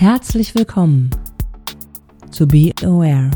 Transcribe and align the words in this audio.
Herzlich 0.00 0.54
willkommen 0.54 1.10
zu 2.30 2.46
Be 2.46 2.70
Aware. 2.82 3.32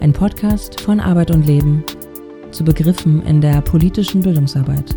Ein 0.00 0.12
Podcast 0.12 0.80
von 0.80 1.00
Arbeit 1.00 1.32
und 1.32 1.44
Leben 1.44 1.82
zu 2.52 2.62
Begriffen 2.62 3.20
in 3.22 3.40
der 3.40 3.60
politischen 3.62 4.20
Bildungsarbeit. 4.20 4.96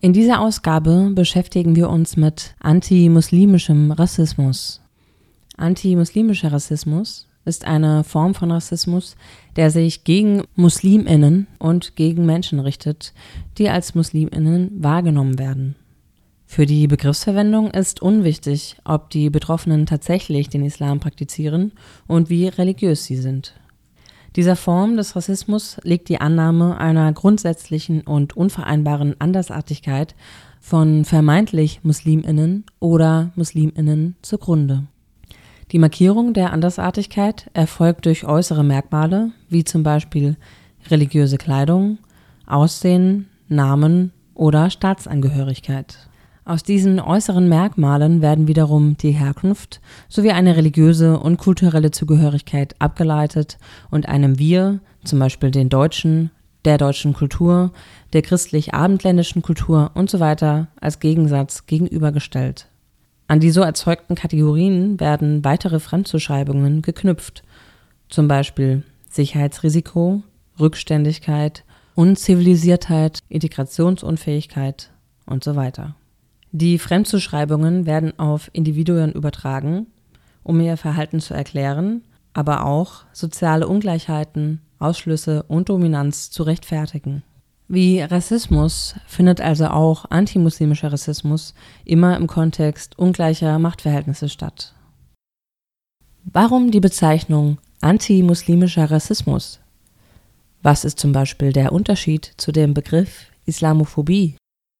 In 0.00 0.12
dieser 0.12 0.40
Ausgabe 0.40 1.10
beschäftigen 1.12 1.74
wir 1.74 1.90
uns 1.90 2.16
mit 2.16 2.54
antimuslimischem 2.60 3.90
Rassismus. 3.90 4.80
Antimuslimischer 5.56 6.52
Rassismus 6.52 7.26
ist 7.44 7.64
eine 7.64 8.04
Form 8.04 8.34
von 8.34 8.50
Rassismus, 8.50 9.16
der 9.56 9.70
sich 9.70 10.04
gegen 10.04 10.44
Musliminnen 10.54 11.46
und 11.58 11.96
gegen 11.96 12.26
Menschen 12.26 12.60
richtet, 12.60 13.12
die 13.58 13.68
als 13.68 13.94
Musliminnen 13.94 14.70
wahrgenommen 14.82 15.38
werden. 15.38 15.76
Für 16.46 16.66
die 16.66 16.86
Begriffsverwendung 16.86 17.70
ist 17.70 18.02
unwichtig, 18.02 18.76
ob 18.84 19.08
die 19.08 19.30
Betroffenen 19.30 19.86
tatsächlich 19.86 20.50
den 20.50 20.64
Islam 20.64 21.00
praktizieren 21.00 21.72
und 22.06 22.28
wie 22.28 22.46
religiös 22.46 23.04
sie 23.04 23.16
sind. 23.16 23.54
Dieser 24.36 24.56
Form 24.56 24.96
des 24.96 25.16
Rassismus 25.16 25.78
liegt 25.82 26.08
die 26.08 26.20
Annahme 26.20 26.78
einer 26.78 27.12
grundsätzlichen 27.12 28.02
und 28.02 28.36
unvereinbaren 28.36 29.18
Andersartigkeit 29.18 30.14
von 30.60 31.04
vermeintlich 31.04 31.80
Musliminnen 31.82 32.64
oder 32.80 33.32
Musliminnen 33.34 34.16
zugrunde. 34.22 34.84
Die 35.72 35.78
Markierung 35.78 36.34
der 36.34 36.52
Andersartigkeit 36.52 37.50
erfolgt 37.54 38.04
durch 38.04 38.26
äußere 38.26 38.62
Merkmale, 38.62 39.30
wie 39.48 39.64
zum 39.64 39.82
Beispiel 39.82 40.36
religiöse 40.90 41.38
Kleidung, 41.38 41.96
Aussehen, 42.46 43.30
Namen 43.48 44.12
oder 44.34 44.68
Staatsangehörigkeit. 44.68 46.10
Aus 46.44 46.62
diesen 46.62 47.00
äußeren 47.00 47.48
Merkmalen 47.48 48.20
werden 48.20 48.48
wiederum 48.48 48.98
die 48.98 49.12
Herkunft 49.12 49.80
sowie 50.10 50.32
eine 50.32 50.56
religiöse 50.56 51.18
und 51.18 51.38
kulturelle 51.38 51.90
Zugehörigkeit 51.90 52.74
abgeleitet 52.78 53.56
und 53.90 54.08
einem 54.08 54.38
Wir, 54.38 54.80
zum 55.04 55.20
Beispiel 55.20 55.50
den 55.52 55.70
Deutschen, 55.70 56.30
der 56.66 56.76
deutschen 56.76 57.14
Kultur, 57.14 57.72
der 58.12 58.20
christlich-abendländischen 58.20 59.40
Kultur 59.40 59.90
und 59.94 60.10
so 60.10 60.20
als 60.20 61.00
Gegensatz 61.00 61.64
gegenübergestellt. 61.64 62.71
An 63.28 63.40
die 63.40 63.50
so 63.50 63.62
erzeugten 63.62 64.14
Kategorien 64.14 65.00
werden 65.00 65.44
weitere 65.44 65.80
Fremdzuschreibungen 65.80 66.82
geknüpft, 66.82 67.42
zum 68.08 68.28
Beispiel 68.28 68.82
Sicherheitsrisiko, 69.08 70.22
Rückständigkeit, 70.60 71.64
Unzivilisiertheit, 71.94 73.20
Integrationsunfähigkeit 73.28 74.90
und 75.26 75.44
so 75.44 75.56
weiter. 75.56 75.94
Die 76.50 76.78
Fremdzuschreibungen 76.78 77.86
werden 77.86 78.18
auf 78.18 78.50
Individuen 78.52 79.12
übertragen, 79.12 79.86
um 80.42 80.60
ihr 80.60 80.76
Verhalten 80.76 81.20
zu 81.20 81.32
erklären, 81.32 82.02
aber 82.34 82.66
auch 82.66 83.04
soziale 83.12 83.68
Ungleichheiten, 83.68 84.60
Ausschlüsse 84.78 85.44
und 85.44 85.68
Dominanz 85.68 86.30
zu 86.30 86.42
rechtfertigen. 86.42 87.22
Wie 87.72 88.02
Rassismus 88.02 88.96
findet 89.06 89.40
also 89.40 89.68
auch 89.68 90.04
antimuslimischer 90.10 90.92
Rassismus 90.92 91.54
immer 91.86 92.18
im 92.18 92.26
Kontext 92.26 92.98
ungleicher 92.98 93.58
Machtverhältnisse 93.58 94.28
statt. 94.28 94.74
Warum 96.22 96.70
die 96.70 96.80
Bezeichnung 96.80 97.56
antimuslimischer 97.80 98.90
Rassismus? 98.90 99.58
Was 100.60 100.84
ist 100.84 100.98
zum 100.98 101.12
Beispiel 101.12 101.54
der 101.54 101.72
Unterschied 101.72 102.34
zu 102.36 102.52
dem 102.52 102.74
Begriff 102.74 103.28
Islamophobie? 103.46 104.36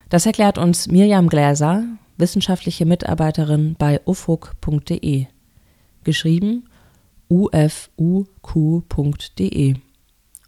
Das 0.09 0.27
erklärt 0.27 0.59
uns 0.59 0.85
Mirjam 0.85 1.29
Gläser, 1.29 1.85
wissenschaftliche 2.17 2.85
Mitarbeiterin 2.85 3.73
bei 3.79 4.01
ufuk.de. 4.05 5.25
Geschrieben 6.03 6.69
ufuq.de. 7.27 7.95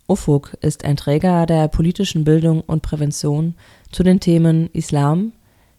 UFUG 0.07 0.55
ist 0.61 0.85
ein 0.85 0.97
Träger 0.97 1.47
der 1.47 1.67
politischen 1.67 2.23
Bildung 2.23 2.61
und 2.61 2.83
Prävention 2.83 3.55
zu 3.91 4.03
den 4.03 4.19
Themen 4.19 4.69
Islam, 4.71 5.33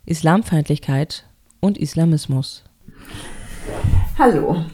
Islamfeindlichkeit 0.04 1.26
und 1.60 1.78
Islamismus. 1.78 2.64
Hallo. 4.18 4.64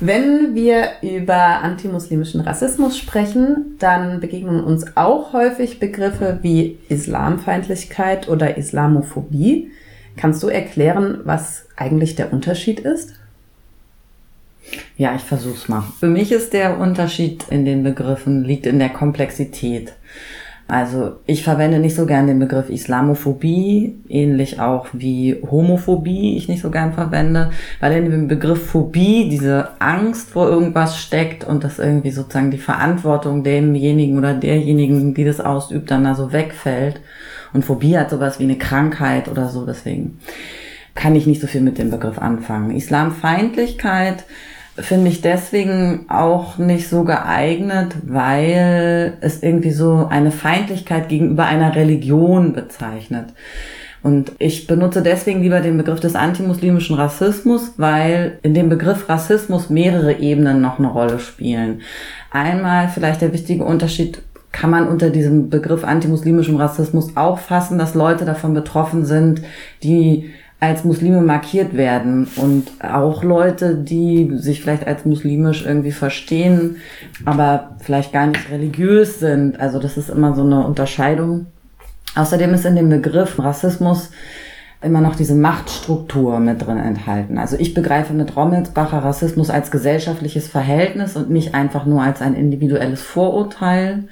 Wenn 0.00 0.54
wir 0.54 0.88
über 1.02 1.62
antimuslimischen 1.62 2.42
Rassismus 2.42 2.98
sprechen, 2.98 3.76
dann 3.78 4.20
begegnen 4.20 4.62
uns 4.62 4.96
auch 4.96 5.32
häufig 5.32 5.78
Begriffe 5.78 6.38
wie 6.42 6.78
Islamfeindlichkeit 6.88 8.28
oder 8.28 8.58
Islamophobie. 8.58 9.70
Kannst 10.16 10.42
du 10.42 10.48
erklären, 10.48 11.20
was 11.24 11.66
eigentlich 11.76 12.16
der 12.16 12.32
Unterschied 12.32 12.80
ist? 12.80 13.19
Ja, 14.96 15.14
ich 15.14 15.22
versuch's 15.22 15.68
mal. 15.68 15.84
Für 15.98 16.06
mich 16.06 16.32
ist 16.32 16.52
der 16.52 16.78
Unterschied 16.78 17.46
in 17.50 17.64
den 17.64 17.82
Begriffen 17.82 18.44
liegt 18.44 18.66
in 18.66 18.78
der 18.78 18.90
Komplexität. 18.90 19.94
Also 20.70 21.16
ich 21.26 21.42
verwende 21.42 21.80
nicht 21.80 21.96
so 21.96 22.06
gern 22.06 22.28
den 22.28 22.38
Begriff 22.38 22.70
Islamophobie, 22.70 23.96
ähnlich 24.08 24.60
auch 24.60 24.86
wie 24.92 25.42
Homophobie 25.50 26.36
ich 26.36 26.48
nicht 26.48 26.62
so 26.62 26.70
gern 26.70 26.92
verwende, 26.92 27.50
weil 27.80 27.92
in 27.92 28.08
dem 28.08 28.28
Begriff 28.28 28.70
Phobie 28.70 29.28
diese 29.28 29.70
Angst 29.80 30.30
vor 30.30 30.48
irgendwas 30.48 30.96
steckt 30.96 31.42
und 31.42 31.64
das 31.64 31.80
irgendwie 31.80 32.12
sozusagen 32.12 32.52
die 32.52 32.58
Verantwortung 32.58 33.42
demjenigen 33.42 34.16
oder 34.16 34.32
derjenigen, 34.32 35.12
die 35.12 35.24
das 35.24 35.40
ausübt, 35.40 35.90
dann 35.90 36.04
da 36.04 36.14
so 36.14 36.32
wegfällt. 36.32 37.00
Und 37.52 37.64
Phobie 37.64 37.98
hat 37.98 38.10
sowas 38.10 38.38
wie 38.38 38.44
eine 38.44 38.58
Krankheit 38.58 39.26
oder 39.26 39.48
so, 39.48 39.66
deswegen 39.66 40.20
kann 40.94 41.14
ich 41.14 41.26
nicht 41.26 41.40
so 41.40 41.46
viel 41.46 41.60
mit 41.60 41.78
dem 41.78 41.90
Begriff 41.90 42.18
anfangen. 42.18 42.74
Islamfeindlichkeit 42.74 44.24
finde 44.76 45.10
ich 45.10 45.20
deswegen 45.20 46.06
auch 46.08 46.58
nicht 46.58 46.88
so 46.88 47.04
geeignet, 47.04 47.94
weil 48.02 49.14
es 49.20 49.42
irgendwie 49.42 49.72
so 49.72 50.06
eine 50.08 50.30
Feindlichkeit 50.30 51.08
gegenüber 51.08 51.44
einer 51.44 51.74
Religion 51.74 52.52
bezeichnet. 52.52 53.26
Und 54.02 54.32
ich 54.38 54.66
benutze 54.66 55.02
deswegen 55.02 55.42
lieber 55.42 55.60
den 55.60 55.76
Begriff 55.76 56.00
des 56.00 56.14
antimuslimischen 56.14 56.96
Rassismus, 56.96 57.74
weil 57.76 58.38
in 58.42 58.54
dem 58.54 58.70
Begriff 58.70 59.08
Rassismus 59.08 59.68
mehrere 59.68 60.18
Ebenen 60.18 60.62
noch 60.62 60.78
eine 60.78 60.88
Rolle 60.88 61.18
spielen. 61.18 61.82
Einmal 62.30 62.88
vielleicht 62.88 63.20
der 63.20 63.34
wichtige 63.34 63.64
Unterschied 63.64 64.22
kann 64.52 64.70
man 64.70 64.88
unter 64.88 65.10
diesem 65.10 65.50
Begriff 65.50 65.84
antimuslimischem 65.84 66.56
Rassismus 66.56 67.16
auch 67.16 67.38
fassen, 67.38 67.78
dass 67.78 67.94
Leute 67.94 68.24
davon 68.24 68.54
betroffen 68.54 69.04
sind, 69.04 69.42
die 69.82 70.30
als 70.60 70.84
Muslime 70.84 71.22
markiert 71.22 71.74
werden 71.74 72.28
und 72.36 72.68
auch 72.84 73.24
Leute, 73.24 73.74
die 73.74 74.30
sich 74.34 74.60
vielleicht 74.60 74.86
als 74.86 75.06
muslimisch 75.06 75.64
irgendwie 75.64 75.92
verstehen, 75.92 76.76
aber 77.24 77.76
vielleicht 77.80 78.12
gar 78.12 78.26
nicht 78.26 78.50
religiös 78.50 79.18
sind. 79.18 79.58
Also 79.58 79.78
das 79.78 79.96
ist 79.96 80.10
immer 80.10 80.34
so 80.34 80.42
eine 80.42 80.66
Unterscheidung. 80.66 81.46
Außerdem 82.14 82.52
ist 82.52 82.66
in 82.66 82.76
dem 82.76 82.90
Begriff 82.90 83.38
Rassismus 83.38 84.10
immer 84.82 85.00
noch 85.00 85.16
diese 85.16 85.34
Machtstruktur 85.34 86.40
mit 86.40 86.66
drin 86.66 86.78
enthalten. 86.78 87.38
Also 87.38 87.56
ich 87.58 87.72
begreife 87.72 88.12
mit 88.12 88.36
Rommelsbacher 88.36 88.98
Rassismus 88.98 89.48
als 89.48 89.70
gesellschaftliches 89.70 90.48
Verhältnis 90.48 91.16
und 91.16 91.30
nicht 91.30 91.54
einfach 91.54 91.86
nur 91.86 92.02
als 92.02 92.20
ein 92.20 92.34
individuelles 92.34 93.00
Vorurteil. 93.00 94.08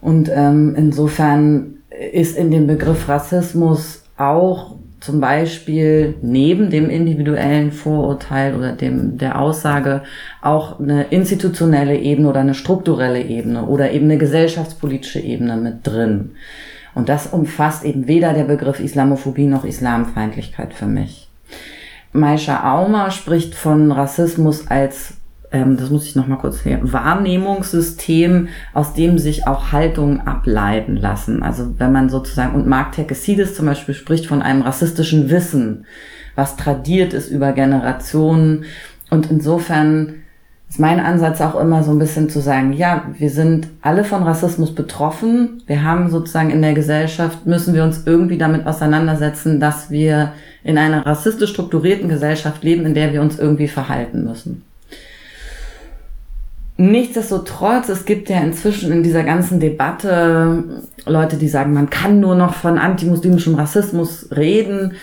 Und 0.00 0.30
ähm, 0.32 0.74
insofern 0.76 1.74
ist 2.12 2.36
in 2.36 2.50
dem 2.50 2.66
Begriff 2.66 3.08
Rassismus 3.08 4.02
auch 4.16 4.76
zum 5.00 5.20
Beispiel 5.20 6.14
neben 6.20 6.70
dem 6.70 6.90
individuellen 6.90 7.72
Vorurteil 7.72 8.54
oder 8.54 8.72
dem 8.72 9.16
der 9.16 9.40
Aussage 9.40 10.02
auch 10.42 10.78
eine 10.78 11.04
institutionelle 11.04 11.96
Ebene 11.96 12.28
oder 12.28 12.40
eine 12.40 12.54
strukturelle 12.54 13.22
Ebene 13.22 13.64
oder 13.64 13.90
eben 13.92 14.06
eine 14.06 14.18
gesellschaftspolitische 14.18 15.20
Ebene 15.20 15.56
mit 15.56 15.86
drin. 15.86 16.32
Und 16.94 17.08
das 17.08 17.28
umfasst 17.28 17.84
eben 17.84 18.08
weder 18.08 18.34
der 18.34 18.44
Begriff 18.44 18.80
Islamophobie 18.80 19.46
noch 19.46 19.64
Islamfeindlichkeit 19.64 20.74
für 20.74 20.86
mich. 20.86 21.28
Maisha 22.12 22.74
Aumer 22.74 23.10
spricht 23.10 23.54
von 23.54 23.92
Rassismus 23.92 24.66
als 24.68 25.19
ähm, 25.52 25.76
das 25.76 25.90
muss 25.90 26.06
ich 26.06 26.16
noch 26.16 26.26
mal 26.26 26.36
kurz 26.36 26.64
her, 26.64 26.78
Wahrnehmungssystem, 26.82 28.48
aus 28.72 28.94
dem 28.94 29.18
sich 29.18 29.46
auch 29.46 29.72
Haltungen 29.72 30.20
ableiten 30.20 30.96
lassen. 30.96 31.42
Also 31.42 31.74
wenn 31.78 31.92
man 31.92 32.08
sozusagen, 32.08 32.54
und 32.54 32.66
Mark 32.66 32.92
Tekesides 32.92 33.54
zum 33.54 33.66
Beispiel 33.66 33.94
spricht 33.94 34.26
von 34.26 34.42
einem 34.42 34.62
rassistischen 34.62 35.30
Wissen, 35.30 35.86
was 36.36 36.56
tradiert 36.56 37.12
ist 37.12 37.30
über 37.30 37.52
Generationen. 37.52 38.64
Und 39.10 39.30
insofern 39.30 40.14
ist 40.68 40.78
mein 40.78 41.00
Ansatz 41.00 41.40
auch 41.40 41.58
immer 41.60 41.82
so 41.82 41.90
ein 41.90 41.98
bisschen 41.98 42.30
zu 42.30 42.38
sagen, 42.38 42.72
ja, 42.72 43.06
wir 43.18 43.30
sind 43.30 43.66
alle 43.82 44.04
von 44.04 44.22
Rassismus 44.22 44.72
betroffen. 44.72 45.62
Wir 45.66 45.82
haben 45.82 46.08
sozusagen 46.10 46.50
in 46.50 46.62
der 46.62 46.74
Gesellschaft, 46.74 47.44
müssen 47.44 47.74
wir 47.74 47.82
uns 47.82 48.06
irgendwie 48.06 48.38
damit 48.38 48.66
auseinandersetzen, 48.66 49.58
dass 49.58 49.90
wir 49.90 50.32
in 50.62 50.78
einer 50.78 51.04
rassistisch 51.04 51.50
strukturierten 51.50 52.08
Gesellschaft 52.08 52.62
leben, 52.62 52.86
in 52.86 52.94
der 52.94 53.12
wir 53.12 53.20
uns 53.20 53.36
irgendwie 53.36 53.66
verhalten 53.66 54.22
müssen. 54.22 54.62
Nichtsdestotrotz, 56.80 57.90
es 57.90 58.06
gibt 58.06 58.30
ja 58.30 58.40
inzwischen 58.40 58.90
in 58.90 59.02
dieser 59.02 59.22
ganzen 59.22 59.60
Debatte 59.60 60.64
Leute, 61.04 61.36
die 61.36 61.48
sagen, 61.48 61.74
man 61.74 61.90
kann 61.90 62.20
nur 62.20 62.34
noch 62.34 62.54
von 62.54 62.78
antimuslimischem 62.78 63.54
Rassismus 63.54 64.28
reden. 64.34 64.94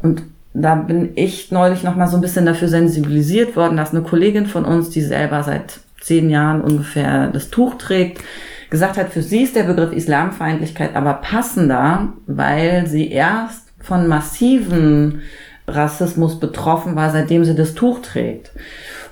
Und 0.00 0.22
da 0.52 0.76
bin 0.76 1.10
ich 1.16 1.50
neulich 1.50 1.82
noch 1.82 1.96
mal 1.96 2.06
so 2.06 2.18
ein 2.18 2.20
bisschen 2.20 2.46
dafür 2.46 2.68
sensibilisiert 2.68 3.56
worden, 3.56 3.76
dass 3.76 3.90
eine 3.90 4.02
Kollegin 4.02 4.46
von 4.46 4.64
uns, 4.64 4.90
die 4.90 5.00
selber 5.00 5.42
seit 5.42 5.80
zehn 6.00 6.30
Jahren 6.30 6.60
ungefähr 6.60 7.26
das 7.32 7.50
Tuch 7.50 7.78
trägt, 7.78 8.22
gesagt 8.70 8.96
hat, 8.96 9.10
für 9.10 9.22
sie 9.22 9.42
ist 9.42 9.56
der 9.56 9.64
Begriff 9.64 9.92
Islamfeindlichkeit 9.92 10.94
aber 10.94 11.14
passender, 11.14 12.12
weil 12.28 12.86
sie 12.86 13.10
erst 13.10 13.72
von 13.80 14.06
massiven 14.06 15.22
Rassismus 15.66 16.38
betroffen 16.38 16.94
war, 16.94 17.10
seitdem 17.10 17.44
sie 17.44 17.56
das 17.56 17.74
Tuch 17.74 18.02
trägt. 18.02 18.52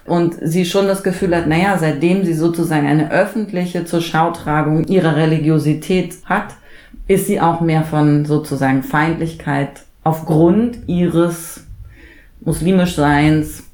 Und 0.04 0.34
sie 0.42 0.64
schon 0.64 0.86
das 0.86 1.02
Gefühl 1.02 1.36
hat, 1.36 1.46
naja, 1.46 1.78
seitdem 1.78 2.24
sie 2.24 2.34
sozusagen 2.34 2.86
eine 2.86 3.10
öffentliche 3.12 3.84
zur 3.84 4.00
Schautragung 4.00 4.84
ihrer 4.84 5.16
Religiosität 5.16 6.16
hat, 6.24 6.54
ist 7.06 7.26
sie 7.26 7.40
auch 7.40 7.60
mehr 7.60 7.84
von 7.84 8.24
sozusagen 8.24 8.82
Feindlichkeit 8.82 9.82
aufgrund 10.02 10.88
ihres 10.88 11.64
muslimisch 12.40 12.96
Seins 12.96 13.64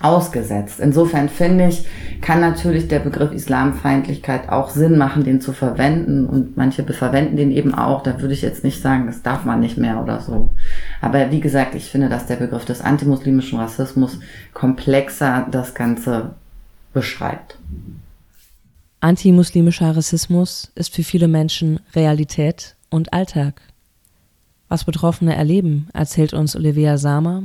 ausgesetzt. 0.00 0.80
Insofern 0.80 1.28
finde 1.28 1.68
ich, 1.68 1.86
kann 2.20 2.40
natürlich 2.40 2.88
der 2.88 2.98
Begriff 2.98 3.32
Islamfeindlichkeit 3.32 4.48
auch 4.50 4.70
Sinn 4.70 4.98
machen, 4.98 5.24
den 5.24 5.40
zu 5.40 5.52
verwenden. 5.52 6.26
Und 6.26 6.56
manche 6.56 6.84
verwenden 6.84 7.36
den 7.36 7.50
eben 7.50 7.74
auch. 7.74 8.02
Da 8.02 8.20
würde 8.20 8.34
ich 8.34 8.42
jetzt 8.42 8.64
nicht 8.64 8.82
sagen, 8.82 9.06
das 9.06 9.22
darf 9.22 9.44
man 9.44 9.60
nicht 9.60 9.78
mehr 9.78 10.02
oder 10.02 10.20
so. 10.20 10.50
Aber 11.00 11.30
wie 11.30 11.40
gesagt, 11.40 11.74
ich 11.74 11.90
finde, 11.90 12.08
dass 12.08 12.26
der 12.26 12.36
Begriff 12.36 12.64
des 12.64 12.80
antimuslimischen 12.80 13.58
Rassismus 13.58 14.18
komplexer 14.52 15.46
das 15.50 15.74
Ganze 15.74 16.34
beschreibt. 16.92 17.58
Antimuslimischer 19.00 19.94
Rassismus 19.94 20.72
ist 20.74 20.94
für 20.94 21.02
viele 21.02 21.28
Menschen 21.28 21.80
Realität 21.94 22.74
und 22.88 23.12
Alltag. 23.12 23.60
Was 24.68 24.84
Betroffene 24.84 25.36
erleben, 25.36 25.88
erzählt 25.92 26.32
uns 26.32 26.56
Olivia 26.56 26.96
Samer, 26.96 27.42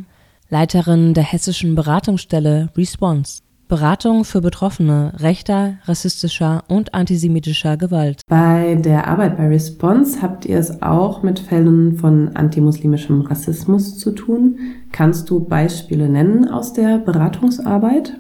Leiterin 0.50 1.14
der 1.14 1.24
hessischen 1.24 1.76
Beratungsstelle 1.76 2.70
Response. 2.78 3.42
Beratung 3.70 4.26
für 4.26 4.42
Betroffene 4.42 5.14
rechter, 5.20 5.76
rassistischer 5.86 6.64
und 6.68 6.96
antisemitischer 6.96 7.78
Gewalt. 7.78 8.22
Bei 8.28 8.74
der 8.74 9.08
Arbeit 9.08 9.38
bei 9.38 9.48
Response 9.48 10.24
habt 10.24 10.48
ihr 10.48 10.58
es 10.58 10.82
auch 10.82 11.22
mit 11.22 11.38
Fällen 11.38 11.96
von 11.96 12.36
antimuslimischem 12.36 13.22
Rassismus 13.22 14.00
zu 14.00 14.12
tun. 14.12 14.58
Kannst 14.92 15.30
du 15.30 15.40
Beispiele 15.40 16.10
nennen 16.10 16.50
aus 16.50 16.74
der 16.74 16.98
Beratungsarbeit? 16.98 18.18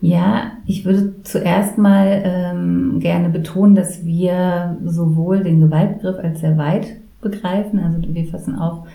Ja, 0.00 0.52
ich 0.66 0.84
würde 0.84 1.22
zuerst 1.22 1.78
mal 1.78 2.20
ähm, 2.24 2.98
gerne 2.98 3.28
betonen, 3.28 3.76
dass 3.76 4.04
wir 4.04 4.78
sowohl 4.84 5.44
den 5.44 5.60
Gewaltbegriff 5.60 6.18
als 6.18 6.40
sehr 6.40 6.58
weit 6.58 6.88
begreifen. 7.20 7.78
Also 7.78 7.98
wir 8.02 8.24
fassen 8.24 8.58
auch 8.58 8.86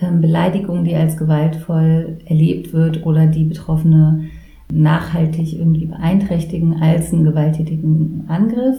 ähm, 0.00 0.20
Beleidigung, 0.20 0.82
die 0.82 0.96
als 0.96 1.16
gewaltvoll 1.16 2.18
erlebt 2.24 2.72
wird 2.72 3.06
oder 3.06 3.26
die 3.26 3.44
Betroffene 3.44 4.24
nachhaltig 4.72 5.58
irgendwie 5.58 5.86
beeinträchtigen 5.86 6.80
als 6.80 7.12
einen 7.12 7.24
gewalttätigen 7.24 8.24
Angriff. 8.28 8.76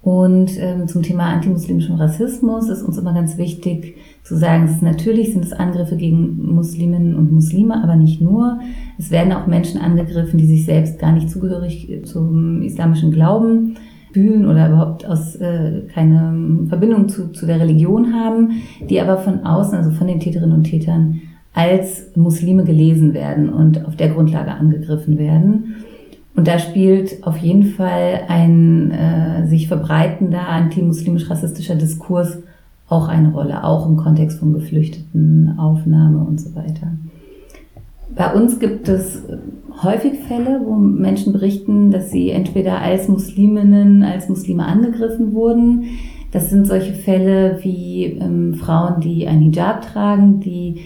Und 0.00 0.52
ähm, 0.60 0.86
zum 0.86 1.02
Thema 1.02 1.24
antimuslimischem 1.24 1.96
Rassismus 1.96 2.68
ist 2.68 2.82
uns 2.82 2.96
immer 2.98 3.12
ganz 3.12 3.36
wichtig 3.36 3.96
zu 4.22 4.36
sagen, 4.36 4.64
es 4.64 4.72
ist, 4.72 4.82
natürlich 4.82 5.32
sind 5.32 5.44
es 5.44 5.52
Angriffe 5.52 5.96
gegen 5.96 6.54
Musliminnen 6.54 7.16
und 7.16 7.32
Muslime, 7.32 7.82
aber 7.82 7.96
nicht 7.96 8.20
nur. 8.20 8.60
Es 8.96 9.10
werden 9.10 9.32
auch 9.32 9.46
Menschen 9.46 9.80
angegriffen, 9.80 10.38
die 10.38 10.46
sich 10.46 10.64
selbst 10.64 10.98
gar 10.98 11.12
nicht 11.12 11.28
zugehörig 11.28 12.02
zum 12.04 12.62
islamischen 12.62 13.10
Glauben 13.10 13.74
fühlen 14.12 14.46
oder 14.46 14.68
überhaupt 14.68 15.04
aus 15.06 15.36
äh, 15.36 15.82
keine 15.92 16.66
Verbindung 16.68 17.08
zu, 17.08 17.32
zu 17.32 17.46
der 17.46 17.60
Religion 17.60 18.14
haben, 18.14 18.62
die 18.88 19.00
aber 19.00 19.18
von 19.18 19.44
außen, 19.44 19.76
also 19.76 19.90
von 19.90 20.06
den 20.06 20.20
Täterinnen 20.20 20.56
und 20.56 20.64
Tätern, 20.64 21.20
als 21.54 22.14
Muslime 22.14 22.64
gelesen 22.64 23.14
werden 23.14 23.48
und 23.48 23.86
auf 23.86 23.96
der 23.96 24.10
Grundlage 24.10 24.52
angegriffen 24.52 25.18
werden. 25.18 25.76
Und 26.36 26.46
da 26.46 26.58
spielt 26.58 27.26
auf 27.26 27.36
jeden 27.38 27.64
Fall 27.64 28.20
ein 28.28 28.92
äh, 28.92 29.46
sich 29.48 29.66
verbreitender 29.66 30.48
antimuslimisch-rassistischer 30.48 31.74
Diskurs 31.74 32.38
auch 32.88 33.08
eine 33.08 33.32
Rolle, 33.32 33.64
auch 33.64 33.86
im 33.86 33.96
Kontext 33.96 34.38
von 34.38 34.54
Geflüchteten, 34.54 35.58
Aufnahme 35.58 36.24
und 36.24 36.40
so 36.40 36.54
weiter. 36.54 36.92
Bei 38.14 38.32
uns 38.32 38.58
gibt 38.58 38.88
es 38.88 39.22
häufig 39.82 40.20
Fälle, 40.20 40.62
wo 40.64 40.74
Menschen 40.74 41.32
berichten, 41.32 41.90
dass 41.90 42.10
sie 42.10 42.30
entweder 42.30 42.80
als 42.80 43.08
Musliminnen, 43.08 44.02
als 44.02 44.28
Muslime 44.28 44.64
angegriffen 44.64 45.34
wurden. 45.34 45.84
Das 46.32 46.50
sind 46.50 46.66
solche 46.66 46.94
Fälle 46.94 47.58
wie 47.62 48.04
ähm, 48.04 48.54
Frauen, 48.54 49.00
die 49.00 49.26
ein 49.26 49.40
Hijab 49.40 49.82
tragen, 49.82 50.40
die 50.40 50.80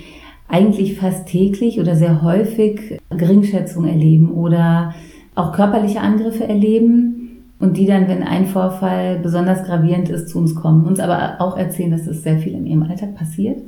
eigentlich 0.53 0.97
fast 0.97 1.27
täglich 1.27 1.81
oder 1.81 1.97
sehr 1.97 2.23
häufig 2.23 3.01
Geringschätzung 3.11 3.87
erleben 3.87 4.31
oder 4.31 4.95
auch 5.35 5.53
körperliche 5.53 6.01
Angriffe 6.01 6.47
erleben 6.47 7.23
und 7.59 7.79
die 7.79 7.87
dann, 7.87 8.07
wenn 8.07 8.23
ein 8.23 8.47
Vorfall 8.47 9.19
besonders 9.21 9.65
gravierend 9.65 10.11
ist, 10.11 10.29
zu 10.29 10.39
uns 10.39 10.55
kommen, 10.55 10.85
uns 10.85 11.01
aber 11.01 11.37
auch 11.41 11.57
erzählen, 11.57 11.91
dass 11.91 12.07
es 12.07 12.23
sehr 12.23 12.39
viel 12.39 12.53
in 12.53 12.67
ihrem 12.67 12.83
Alltag 12.83 13.15
passiert. 13.15 13.63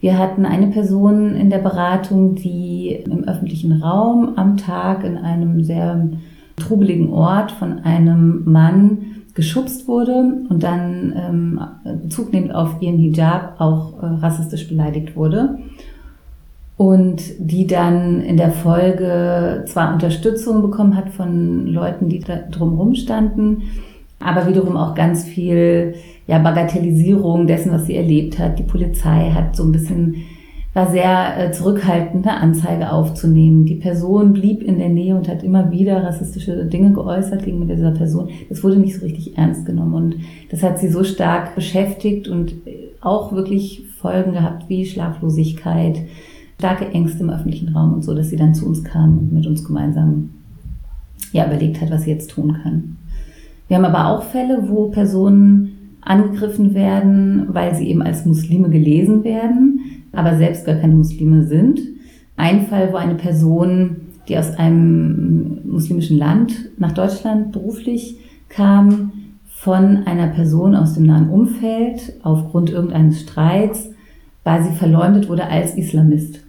Wir 0.00 0.18
hatten 0.18 0.44
eine 0.44 0.66
Person 0.66 1.36
in 1.36 1.48
der 1.48 1.58
Beratung, 1.58 2.34
die 2.34 3.04
im 3.04 3.22
öffentlichen 3.24 3.80
Raum 3.80 4.32
am 4.34 4.56
Tag 4.56 5.04
in 5.04 5.16
einem 5.16 5.62
sehr 5.62 6.08
trubeligen 6.56 7.12
Ort 7.12 7.52
von 7.52 7.80
einem 7.80 8.42
Mann 8.46 8.98
geschubst 9.34 9.86
wurde 9.86 10.44
und 10.48 10.62
dann 10.64 11.14
ähm, 11.16 11.60
Bezug 12.02 12.32
nehmend 12.32 12.54
auf 12.54 12.80
ihren 12.80 12.96
Hijab 12.96 13.60
auch 13.60 14.02
äh, 14.02 14.06
rassistisch 14.06 14.66
beleidigt 14.66 15.14
wurde. 15.14 15.58
Und 16.76 17.22
die 17.38 17.66
dann 17.66 18.20
in 18.20 18.36
der 18.36 18.50
Folge 18.50 19.64
zwar 19.66 19.94
Unterstützung 19.94 20.60
bekommen 20.60 20.94
hat 20.94 21.08
von 21.08 21.66
Leuten, 21.66 22.08
die 22.08 22.20
da 22.20 22.36
drumherum 22.50 22.94
standen, 22.94 23.62
aber 24.18 24.46
wiederum 24.46 24.76
auch 24.76 24.94
ganz 24.94 25.24
viel 25.24 25.94
ja, 26.26 26.38
Bagatellisierung 26.38 27.46
dessen, 27.46 27.72
was 27.72 27.86
sie 27.86 27.96
erlebt 27.96 28.38
hat. 28.38 28.58
Die 28.58 28.64
Polizei 28.64 29.30
hat 29.30 29.56
so 29.56 29.64
ein 29.64 29.72
bisschen, 29.72 30.16
war 30.74 30.90
sehr 30.90 31.38
äh, 31.38 31.52
zurückhaltend, 31.52 32.26
eine 32.26 32.40
Anzeige 32.40 32.92
aufzunehmen. 32.92 33.64
Die 33.64 33.76
Person 33.76 34.32
blieb 34.32 34.62
in 34.62 34.78
der 34.78 34.88
Nähe 34.88 35.16
und 35.16 35.28
hat 35.28 35.42
immer 35.42 35.70
wieder 35.70 36.02
rassistische 36.02 36.66
Dinge 36.66 36.92
geäußert 36.92 37.44
gegenüber 37.44 37.74
dieser 37.74 37.92
Person. 37.92 38.28
Das 38.48 38.62
wurde 38.64 38.76
nicht 38.76 38.96
so 38.96 39.04
richtig 39.04 39.36
ernst 39.38 39.64
genommen 39.64 39.94
und 39.94 40.16
das 40.50 40.62
hat 40.62 40.78
sie 40.78 40.88
so 40.88 41.04
stark 41.04 41.54
beschäftigt 41.54 42.28
und 42.28 42.54
auch 43.00 43.32
wirklich 43.32 43.84
Folgen 43.98 44.32
gehabt 44.32 44.68
wie 44.68 44.84
Schlaflosigkeit, 44.84 46.00
starke 46.58 46.86
Ängste 46.88 47.22
im 47.22 47.30
öffentlichen 47.30 47.68
Raum 47.70 47.94
und 47.94 48.04
so, 48.04 48.14
dass 48.14 48.30
sie 48.30 48.36
dann 48.36 48.54
zu 48.54 48.66
uns 48.66 48.82
kam 48.82 49.18
und 49.18 49.32
mit 49.32 49.46
uns 49.46 49.64
gemeinsam 49.64 50.30
ja, 51.32 51.46
überlegt 51.46 51.80
hat, 51.80 51.90
was 51.90 52.04
sie 52.04 52.10
jetzt 52.10 52.30
tun 52.30 52.56
kann. 52.62 52.96
Wir 53.68 53.76
haben 53.76 53.84
aber 53.84 54.08
auch 54.08 54.22
Fälle, 54.22 54.68
wo 54.68 54.88
Personen 54.88 55.98
angegriffen 56.00 56.74
werden, 56.74 57.46
weil 57.48 57.74
sie 57.74 57.88
eben 57.88 58.00
als 58.00 58.24
Muslime 58.24 58.70
gelesen 58.70 59.24
werden, 59.24 59.80
aber 60.12 60.36
selbst 60.36 60.64
gar 60.64 60.76
keine 60.76 60.94
Muslime 60.94 61.44
sind. 61.44 61.80
Ein 62.36 62.66
Fall, 62.66 62.92
wo 62.92 62.96
eine 62.96 63.16
Person, 63.16 63.96
die 64.28 64.38
aus 64.38 64.56
einem 64.56 65.58
muslimischen 65.64 66.16
Land 66.16 66.70
nach 66.78 66.92
Deutschland 66.92 67.52
beruflich 67.52 68.18
kam, 68.48 69.12
von 69.46 70.04
einer 70.06 70.28
Person 70.28 70.76
aus 70.76 70.94
dem 70.94 71.06
nahen 71.06 71.28
Umfeld 71.28 72.12
aufgrund 72.22 72.70
irgendeines 72.70 73.22
Streits 73.22 73.90
quasi 74.42 74.70
verleumdet 74.74 75.28
wurde 75.28 75.46
als 75.46 75.74
Islamist 75.74 76.45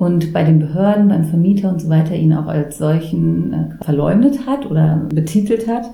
und 0.00 0.32
bei 0.32 0.44
den 0.44 0.60
Behörden, 0.60 1.08
beim 1.08 1.24
Vermieter 1.24 1.68
und 1.68 1.82
so 1.82 1.90
weiter 1.90 2.16
ihn 2.16 2.32
auch 2.32 2.46
als 2.46 2.78
solchen 2.78 3.52
äh, 3.52 3.84
verleumdet 3.84 4.46
hat 4.46 4.68
oder 4.70 5.02
betitelt 5.14 5.68
hat 5.68 5.90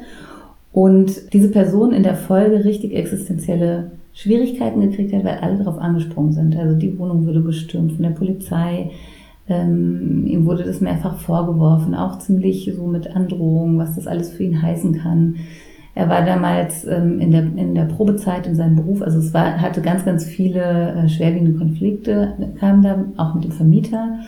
und 0.72 1.32
diese 1.32 1.50
Person 1.50 1.92
in 1.92 2.04
der 2.04 2.14
Folge 2.14 2.64
richtig 2.64 2.94
existenzielle 2.94 3.90
Schwierigkeiten 4.14 4.80
gekriegt 4.80 5.12
hat, 5.12 5.24
weil 5.24 5.38
alle 5.38 5.58
darauf 5.58 5.78
angesprungen 5.78 6.30
sind. 6.30 6.54
Also 6.56 6.76
die 6.76 6.96
Wohnung 7.00 7.26
wurde 7.26 7.42
gestürmt 7.42 7.94
von 7.94 8.04
der 8.04 8.10
Polizei. 8.10 8.92
Ähm, 9.48 10.24
ihm 10.24 10.46
wurde 10.46 10.62
das 10.62 10.80
mehrfach 10.80 11.18
vorgeworfen, 11.18 11.96
auch 11.96 12.20
ziemlich 12.20 12.72
so 12.76 12.86
mit 12.86 13.08
Androhungen, 13.16 13.76
was 13.76 13.96
das 13.96 14.06
alles 14.06 14.30
für 14.30 14.44
ihn 14.44 14.62
heißen 14.62 14.98
kann. 14.98 15.34
Er 15.96 16.10
war 16.10 16.26
damals 16.26 16.86
ähm, 16.86 17.20
in, 17.20 17.30
der, 17.30 17.40
in 17.40 17.74
der 17.74 17.86
Probezeit 17.86 18.46
in 18.46 18.54
seinem 18.54 18.76
Beruf, 18.76 19.00
also 19.00 19.18
es 19.18 19.32
war, 19.32 19.62
hatte 19.62 19.80
ganz, 19.80 20.04
ganz 20.04 20.26
viele 20.26 20.92
äh, 20.92 21.08
schwerwiegende 21.08 21.58
Konflikte, 21.58 22.34
kam 22.60 22.82
da 22.82 23.02
auch 23.16 23.34
mit 23.34 23.44
dem 23.44 23.52
Vermieter. 23.52 24.18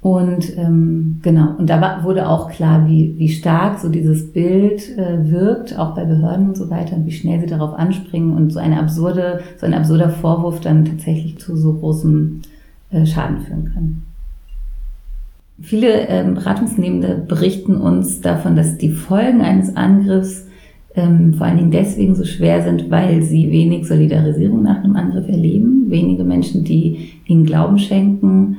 Und 0.00 0.58
ähm, 0.58 1.20
genau, 1.22 1.54
und 1.58 1.70
da 1.70 1.80
war, 1.80 2.02
wurde 2.02 2.28
auch 2.28 2.50
klar, 2.50 2.88
wie, 2.88 3.14
wie 3.18 3.28
stark 3.28 3.78
so 3.78 3.88
dieses 3.88 4.32
Bild 4.32 4.98
äh, 4.98 5.30
wirkt, 5.30 5.78
auch 5.78 5.94
bei 5.94 6.04
Behörden 6.04 6.48
und 6.48 6.56
so 6.56 6.70
weiter, 6.70 6.96
und 6.96 7.06
wie 7.06 7.12
schnell 7.12 7.38
sie 7.38 7.46
darauf 7.46 7.72
anspringen 7.78 8.36
und 8.36 8.52
so 8.52 8.58
eine 8.58 8.80
absurde, 8.80 9.42
so 9.58 9.66
ein 9.66 9.74
absurder 9.74 10.10
Vorwurf 10.10 10.58
dann 10.58 10.84
tatsächlich 10.84 11.38
zu 11.38 11.56
so 11.56 11.74
großem 11.74 12.42
äh, 12.90 13.06
Schaden 13.06 13.42
führen 13.42 13.70
kann. 13.72 14.02
Viele 15.60 16.08
ähm, 16.08 16.34
Beratungsnehmende 16.34 17.22
berichten 17.28 17.76
uns 17.76 18.20
davon, 18.22 18.56
dass 18.56 18.76
die 18.76 18.90
Folgen 18.90 19.40
eines 19.42 19.76
Angriffs 19.76 20.46
ähm, 20.94 21.34
vor 21.34 21.46
allen 21.46 21.58
Dingen 21.58 21.70
deswegen 21.70 22.14
so 22.14 22.24
schwer 22.24 22.62
sind, 22.62 22.90
weil 22.90 23.22
sie 23.22 23.50
wenig 23.50 23.86
Solidarisierung 23.86 24.62
nach 24.62 24.82
einem 24.82 24.96
Angriff 24.96 25.28
erleben, 25.28 25.86
wenige 25.88 26.24
Menschen, 26.24 26.64
die 26.64 27.10
ihnen 27.26 27.44
Glauben 27.44 27.78
schenken 27.78 28.58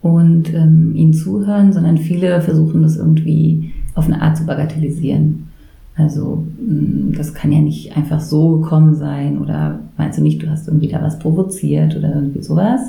und 0.00 0.52
ähm, 0.54 0.94
ihnen 0.94 1.12
zuhören, 1.12 1.72
sondern 1.72 1.98
viele 1.98 2.40
versuchen 2.40 2.82
das 2.82 2.96
irgendwie 2.96 3.72
auf 3.94 4.06
eine 4.06 4.22
Art 4.22 4.36
zu 4.36 4.46
bagatellisieren. 4.46 5.48
Also 5.96 6.46
mm, 6.58 7.12
das 7.16 7.34
kann 7.34 7.52
ja 7.52 7.60
nicht 7.60 7.96
einfach 7.96 8.20
so 8.20 8.58
gekommen 8.58 8.94
sein 8.94 9.38
oder 9.38 9.80
meinst 9.98 10.18
du 10.18 10.22
nicht, 10.22 10.42
du 10.42 10.48
hast 10.48 10.68
irgendwie 10.68 10.88
da 10.88 11.02
was 11.02 11.18
provoziert 11.18 11.96
oder 11.96 12.14
irgendwie 12.14 12.42
sowas. 12.42 12.80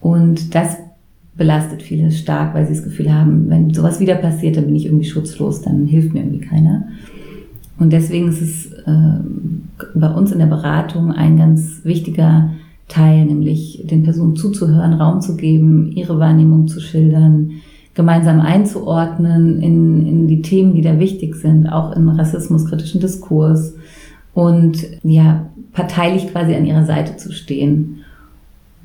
Und 0.00 0.54
das 0.54 0.78
belastet 1.36 1.82
viele 1.82 2.10
stark, 2.10 2.54
weil 2.54 2.66
sie 2.66 2.74
das 2.74 2.84
Gefühl 2.84 3.12
haben, 3.12 3.48
wenn 3.48 3.74
sowas 3.74 4.00
wieder 4.00 4.14
passiert, 4.14 4.56
dann 4.56 4.66
bin 4.66 4.76
ich 4.76 4.86
irgendwie 4.86 5.04
schutzlos, 5.04 5.62
dann 5.62 5.86
hilft 5.86 6.14
mir 6.14 6.20
irgendwie 6.20 6.46
keiner. 6.46 6.84
Und 7.78 7.92
deswegen 7.92 8.28
ist 8.28 8.42
es 8.42 8.72
äh, 8.72 9.20
bei 9.94 10.12
uns 10.12 10.32
in 10.32 10.38
der 10.38 10.46
Beratung 10.46 11.12
ein 11.12 11.36
ganz 11.36 11.80
wichtiger 11.84 12.50
Teil, 12.88 13.24
nämlich 13.24 13.84
den 13.90 14.02
Personen 14.02 14.36
zuzuhören, 14.36 14.94
Raum 14.94 15.20
zu 15.20 15.36
geben, 15.36 15.92
ihre 15.92 16.18
Wahrnehmung 16.18 16.68
zu 16.68 16.80
schildern, 16.80 17.52
gemeinsam 17.94 18.40
einzuordnen 18.40 19.60
in, 19.60 20.06
in 20.06 20.28
die 20.28 20.42
Themen, 20.42 20.74
die 20.74 20.82
da 20.82 20.98
wichtig 20.98 21.36
sind, 21.36 21.66
auch 21.68 21.92
im 21.92 22.08
rassismuskritischen 22.08 23.00
Diskurs 23.00 23.74
und 24.34 24.78
ja, 25.02 25.46
parteilich 25.72 26.28
quasi 26.28 26.54
an 26.54 26.66
ihrer 26.66 26.84
Seite 26.84 27.16
zu 27.16 27.32
stehen. 27.32 27.98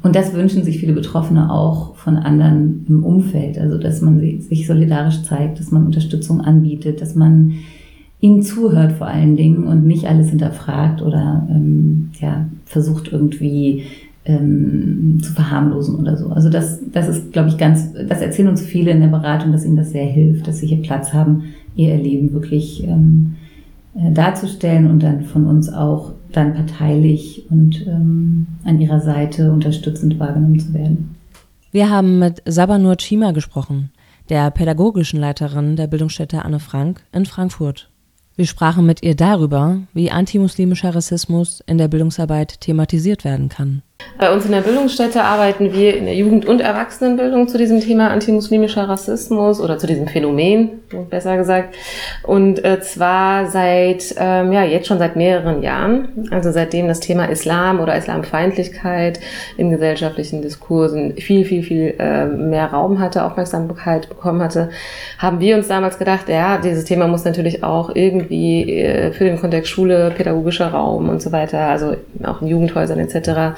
Und 0.03 0.15
das 0.15 0.34
wünschen 0.34 0.63
sich 0.63 0.79
viele 0.79 0.94
Betroffene 0.94 1.51
auch 1.51 1.96
von 1.96 2.17
anderen 2.17 2.86
im 2.88 3.03
Umfeld, 3.03 3.58
also 3.58 3.77
dass 3.77 4.01
man 4.01 4.20
sich 4.20 4.67
solidarisch 4.67 5.24
zeigt, 5.24 5.60
dass 5.60 5.72
man 5.72 5.86
Unterstützung 5.86 6.41
anbietet, 6.41 7.01
dass 7.01 7.15
man 7.15 7.56
ihnen 8.19 8.41
zuhört 8.41 8.93
vor 8.93 9.07
allen 9.07 9.36
Dingen 9.36 9.65
und 9.65 9.86
nicht 9.86 10.05
alles 10.05 10.29
hinterfragt 10.29 11.01
oder 11.01 11.47
ähm, 11.50 12.09
ja, 12.19 12.45
versucht 12.65 13.12
irgendwie 13.12 13.83
ähm, 14.25 15.19
zu 15.21 15.33
verharmlosen 15.33 15.95
oder 15.95 16.17
so. 16.17 16.29
Also 16.29 16.50
das, 16.50 16.79
das 16.91 17.07
ist, 17.07 17.31
glaube 17.31 17.50
ich, 17.50 17.57
ganz, 17.57 17.93
das 17.93 18.21
erzählen 18.21 18.50
uns 18.50 18.62
viele 18.62 18.91
in 18.91 19.01
der 19.01 19.07
Beratung, 19.07 19.51
dass 19.51 19.65
ihnen 19.65 19.77
das 19.77 19.91
sehr 19.91 20.05
hilft, 20.05 20.47
dass 20.47 20.59
sie 20.59 20.67
hier 20.67 20.81
Platz 20.81 21.13
haben, 21.13 21.53
ihr 21.75 21.91
Erleben 21.91 22.33
wirklich 22.33 22.83
ähm, 22.83 23.36
äh, 23.95 24.12
darzustellen 24.12 24.89
und 24.89 25.03
dann 25.03 25.24
von 25.24 25.45
uns 25.45 25.71
auch 25.71 26.12
dann 26.31 26.55
parteilich 26.55 27.45
und 27.50 27.86
ähm, 27.88 28.47
an 28.65 28.81
ihrer 28.81 29.00
Seite 29.00 29.51
unterstützend 29.51 30.19
wahrgenommen 30.19 30.59
zu 30.59 30.74
werden. 30.74 31.15
Wir 31.71 31.89
haben 31.89 32.19
mit 32.19 32.41
Sabanur 32.45 32.97
Chima 32.97 33.31
gesprochen, 33.31 33.91
der 34.29 34.51
pädagogischen 34.51 35.19
Leiterin 35.19 35.75
der 35.75 35.88
Bildungsstätte 35.88 36.43
Anne 36.43 36.59
Frank 36.59 37.03
in 37.13 37.25
Frankfurt. 37.25 37.89
Wir 38.38 38.46
sprachen 38.46 38.86
mit 38.86 39.01
ihr 39.01 39.15
darüber, 39.15 39.82
wie 39.94 40.12
antimuslimischer 40.12 40.94
Rassismus 40.94 41.63
in 41.65 41.79
der 41.79 41.88
Bildungsarbeit 41.88 42.62
thematisiert 42.62 43.24
werden 43.24 43.50
kann. 43.50 43.82
Bei 44.18 44.34
uns 44.34 44.46
in 44.46 44.51
der 44.51 44.62
Bildungsstätte 44.62 45.22
arbeiten 45.22 45.74
wir 45.74 45.96
in 45.96 46.06
der 46.06 46.16
Jugend- 46.16 46.48
und 46.48 46.60
Erwachsenenbildung 46.60 47.48
zu 47.48 47.60
diesem 47.60 47.82
Thema 47.82 48.10
antimuslimischer 48.10 48.89
Rassismus 48.89 49.62
oder 49.62 49.77
zu 49.77 49.86
diesem 49.86 50.08
Phänomen, 50.08 50.82
besser 51.12 51.38
gesagt. 51.38 51.75
Und 52.24 52.66
äh, 52.66 52.82
zwar 52.82 53.51
seit, 53.51 54.16
ähm, 54.18 54.51
ja, 54.51 54.63
jetzt 54.63 54.88
schon 54.88 54.98
seit 54.98 55.16
mehreren 55.16 55.62
Jahren. 55.62 56.27
Also 56.32 56.51
seitdem 56.51 56.88
das 56.88 57.00
Thema 57.00 57.25
Islam 57.25 57.80
oder 57.80 57.96
Islamfeindlichkeit 57.96 59.20
in 59.56 59.70
gesellschaftlichen 59.70 60.42
Diskursen 60.42 61.16
viel, 61.18 61.46
viel, 61.46 61.62
viel 61.62 61.94
äh, 62.00 62.25
mehr 62.25 62.72
Raum 62.72 63.00
hatte, 63.00 63.24
Aufmerksamkeit 63.24 64.10
bekommen 64.10 64.42
hatte, 64.42 64.72
haben 65.20 65.39
wir 65.39 65.56
uns 65.56 65.68
damals 65.68 66.00
gedacht, 66.00 66.27
ja, 66.27 66.58
dieses 66.58 66.86
Thema 66.86 67.08
muss 67.08 67.24
natürlich 67.24 67.63
auch 67.63 67.92
irgendwie 67.94 68.80
äh, 68.80 69.12
für 69.12 69.25
den 69.25 69.39
Kontext 69.39 69.72
Schule, 69.72 70.12
pädagogischer 70.18 70.70
Raum 70.70 71.08
und 71.08 71.22
so 71.22 71.32
weiter, 71.32 71.60
also 71.60 71.96
auch 72.24 72.42
in 72.42 72.48
Jugendhäusern 72.48 72.98
etc 72.98 73.54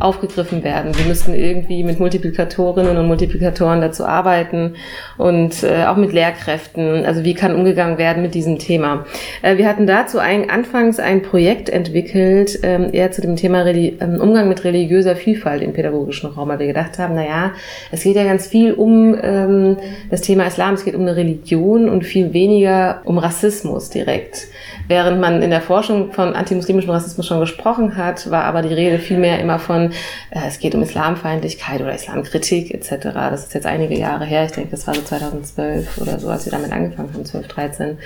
aufgegriffen 0.00 0.64
werden. 0.64 0.96
Wir 0.96 1.06
müssten 1.06 1.34
irgendwie 1.34 1.84
mit 1.84 2.00
Multiplikatorinnen 2.00 2.96
und 2.96 3.06
Multiplikatoren 3.06 3.80
dazu 3.80 4.04
arbeiten 4.04 4.74
und 5.18 5.62
äh, 5.62 5.84
auch 5.86 5.96
mit 5.96 6.12
Lehrkräften. 6.12 7.04
Also 7.04 7.24
wie 7.24 7.34
kann 7.34 7.54
umgegangen 7.54 7.98
werden 7.98 8.22
mit 8.22 8.34
diesem 8.34 8.58
Thema? 8.58 9.06
Äh, 9.42 9.56
wir 9.56 9.68
hatten 9.68 9.86
dazu 9.86 10.18
ein, 10.18 10.50
anfangs 10.50 10.98
ein 10.98 11.22
Projekt 11.22 11.68
entwickelt, 11.68 12.58
ähm, 12.62 12.88
eher 12.92 13.12
zu 13.12 13.20
dem 13.20 13.36
Thema 13.36 13.62
Reli 13.62 13.98
ähm, 14.00 14.20
Umgang 14.20 14.48
mit 14.48 14.64
religiöser 14.64 15.16
Vielfalt 15.16 15.62
im 15.62 15.72
pädagogischen 15.72 16.30
Raum, 16.30 16.48
weil 16.48 16.58
wir 16.58 16.66
gedacht 16.66 16.98
haben, 16.98 17.14
na 17.14 17.24
ja, 17.24 17.52
es 17.90 18.02
geht 18.02 18.16
ja 18.16 18.24
ganz 18.24 18.46
viel 18.46 18.72
um 18.72 19.16
ähm, 19.22 19.76
das 20.10 20.20
Thema 20.20 20.46
Islam, 20.46 20.74
es 20.74 20.84
geht 20.84 20.94
um 20.94 21.02
eine 21.02 21.16
Religion 21.16 21.88
und 21.88 22.04
viel 22.04 22.32
weniger 22.32 23.02
um 23.04 23.18
Rassismus 23.18 23.90
direkt. 23.90 24.48
Während 24.86 25.20
man 25.20 25.40
in 25.40 25.50
der 25.50 25.62
Forschung 25.62 26.12
von 26.12 26.34
antimuslimischem 26.34 26.90
Rassismus 26.90 27.26
schon 27.26 27.40
gesprochen 27.40 27.96
hat, 27.96 28.30
war 28.30 28.44
aber 28.44 28.60
die 28.60 28.74
Rede 28.74 28.98
vielmehr 28.98 29.40
immer 29.40 29.58
von, 29.58 29.92
äh, 30.30 30.40
es 30.46 30.58
geht 30.58 30.74
um 30.74 30.82
Islamfeindlichkeit 30.82 31.80
oder 31.80 31.94
Islamkritik 31.94 32.72
etc. 32.74 33.14
Das 33.14 33.44
ist 33.44 33.54
jetzt 33.54 33.66
einige 33.66 33.98
Jahre 33.98 34.24
her, 34.26 34.44
ich 34.44 34.52
denke, 34.52 34.70
das 34.72 34.86
war 34.86 34.94
so 34.94 35.02
2012 35.02 35.98
oder 35.98 36.18
so, 36.18 36.28
als 36.28 36.44
wir 36.44 36.52
damit 36.52 36.72
angefangen 36.72 37.10
haben, 37.14 37.24
12, 37.24 37.48
13. 37.48 37.98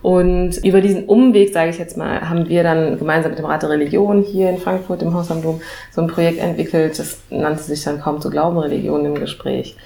Und 0.00 0.58
über 0.64 0.80
diesen 0.80 1.04
Umweg, 1.04 1.52
sage 1.52 1.70
ich 1.70 1.78
jetzt 1.78 1.96
mal, 1.96 2.28
haben 2.28 2.48
wir 2.48 2.62
dann 2.62 2.98
gemeinsam 2.98 3.30
mit 3.30 3.38
dem 3.38 3.46
Rat 3.46 3.62
der 3.62 3.70
Religion 3.70 4.22
hier 4.22 4.50
in 4.50 4.58
Frankfurt 4.58 5.02
im 5.02 5.14
Haus 5.14 5.30
am 5.30 5.42
Dom 5.42 5.60
so 5.90 6.00
ein 6.00 6.08
Projekt 6.08 6.40
entwickelt, 6.40 6.98
das 6.98 7.18
nannte 7.30 7.62
sich 7.62 7.84
dann 7.84 8.00
kaum 8.00 8.20
zu 8.20 8.30
glauben 8.30 8.58
Religion 8.58 9.04
im 9.04 9.14
Gespräch. 9.14 9.76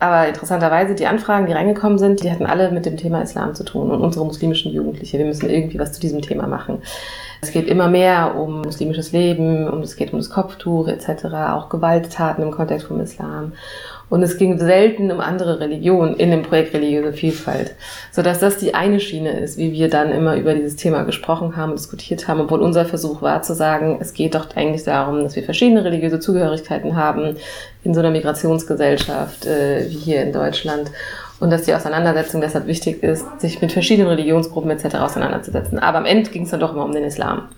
Aber 0.00 0.26
interessanterweise, 0.26 0.94
die 0.94 1.06
Anfragen, 1.06 1.44
die 1.44 1.52
reingekommen 1.52 1.98
sind, 1.98 2.22
die 2.22 2.30
hatten 2.30 2.46
alle 2.46 2.70
mit 2.70 2.86
dem 2.86 2.96
Thema 2.96 3.20
Islam 3.20 3.54
zu 3.54 3.64
tun 3.64 3.90
und 3.90 4.00
unsere 4.00 4.24
muslimischen 4.24 4.72
Jugendliche. 4.72 5.18
Wir 5.18 5.26
müssen 5.26 5.50
irgendwie 5.50 5.78
was 5.78 5.92
zu 5.92 6.00
diesem 6.00 6.22
Thema 6.22 6.46
machen. 6.46 6.80
Es 7.42 7.52
geht 7.52 7.68
immer 7.68 7.88
mehr 7.88 8.34
um 8.34 8.62
muslimisches 8.62 9.12
Leben, 9.12 9.68
um 9.68 9.80
es 9.80 9.96
geht 9.96 10.14
um 10.14 10.18
das 10.18 10.30
Kopftuch 10.30 10.88
etc., 10.88 11.26
auch 11.50 11.68
Gewalttaten 11.68 12.42
im 12.42 12.50
Kontext 12.50 12.86
vom 12.86 12.98
Islam. 13.00 13.52
Und 14.10 14.24
es 14.24 14.36
ging 14.36 14.58
selten 14.58 15.10
um 15.12 15.20
andere 15.20 15.60
Religionen 15.60 16.16
in 16.16 16.32
dem 16.32 16.42
Projekt 16.42 16.74
Religiöse 16.74 17.12
Vielfalt. 17.12 17.74
Sodass 18.10 18.40
das 18.40 18.58
die 18.58 18.74
eine 18.74 18.98
Schiene 18.98 19.38
ist, 19.38 19.56
wie 19.56 19.72
wir 19.72 19.88
dann 19.88 20.10
immer 20.10 20.36
über 20.36 20.52
dieses 20.52 20.74
Thema 20.76 21.04
gesprochen 21.04 21.56
haben, 21.56 21.76
diskutiert 21.76 22.26
haben, 22.26 22.40
obwohl 22.40 22.60
unser 22.60 22.84
Versuch 22.84 23.22
war 23.22 23.42
zu 23.42 23.54
sagen, 23.54 23.98
es 24.00 24.12
geht 24.12 24.34
doch 24.34 24.48
eigentlich 24.56 24.82
darum, 24.82 25.22
dass 25.22 25.36
wir 25.36 25.44
verschiedene 25.44 25.84
religiöse 25.84 26.18
Zugehörigkeiten 26.18 26.96
haben 26.96 27.36
in 27.84 27.94
so 27.94 28.00
einer 28.00 28.10
Migrationsgesellschaft 28.10 29.46
äh, 29.46 29.88
wie 29.88 29.96
hier 29.96 30.22
in 30.22 30.32
Deutschland. 30.32 30.90
Und 31.38 31.50
dass 31.50 31.62
die 31.62 31.72
Auseinandersetzung 31.72 32.40
deshalb 32.40 32.66
wichtig 32.66 33.02
ist, 33.02 33.24
sich 33.40 33.62
mit 33.62 33.72
verschiedenen 33.72 34.08
Religionsgruppen 34.08 34.70
etc. 34.70 34.96
auseinanderzusetzen. 34.96 35.78
Aber 35.78 35.98
am 35.98 36.04
Ende 36.04 36.30
ging 36.30 36.42
es 36.42 36.50
dann 36.50 36.60
doch 36.60 36.74
immer 36.74 36.84
um 36.84 36.92
den 36.92 37.04
Islam. 37.04 37.48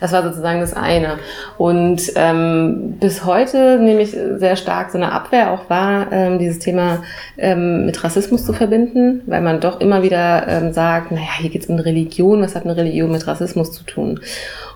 Das 0.00 0.12
war 0.12 0.22
sozusagen 0.22 0.60
das 0.60 0.74
eine. 0.74 1.18
Und 1.58 2.12
ähm, 2.16 2.96
bis 2.98 3.24
heute 3.24 3.78
nehme 3.78 4.02
ich 4.02 4.10
sehr 4.10 4.56
stark 4.56 4.90
so 4.90 4.98
eine 4.98 5.12
Abwehr 5.12 5.52
auch 5.52 5.70
wahr, 5.70 6.08
ähm, 6.10 6.38
dieses 6.38 6.58
Thema 6.58 7.02
ähm, 7.38 7.86
mit 7.86 8.02
Rassismus 8.02 8.44
zu 8.44 8.52
verbinden, 8.52 9.22
weil 9.26 9.40
man 9.40 9.60
doch 9.60 9.80
immer 9.80 10.02
wieder 10.02 10.46
ähm, 10.48 10.72
sagt, 10.72 11.12
naja, 11.12 11.38
hier 11.38 11.50
geht 11.50 11.62
es 11.62 11.68
um 11.68 11.78
Religion, 11.78 12.42
was 12.42 12.54
hat 12.54 12.64
eine 12.64 12.76
Religion 12.76 13.10
mit 13.10 13.26
Rassismus 13.26 13.72
zu 13.72 13.84
tun? 13.84 14.20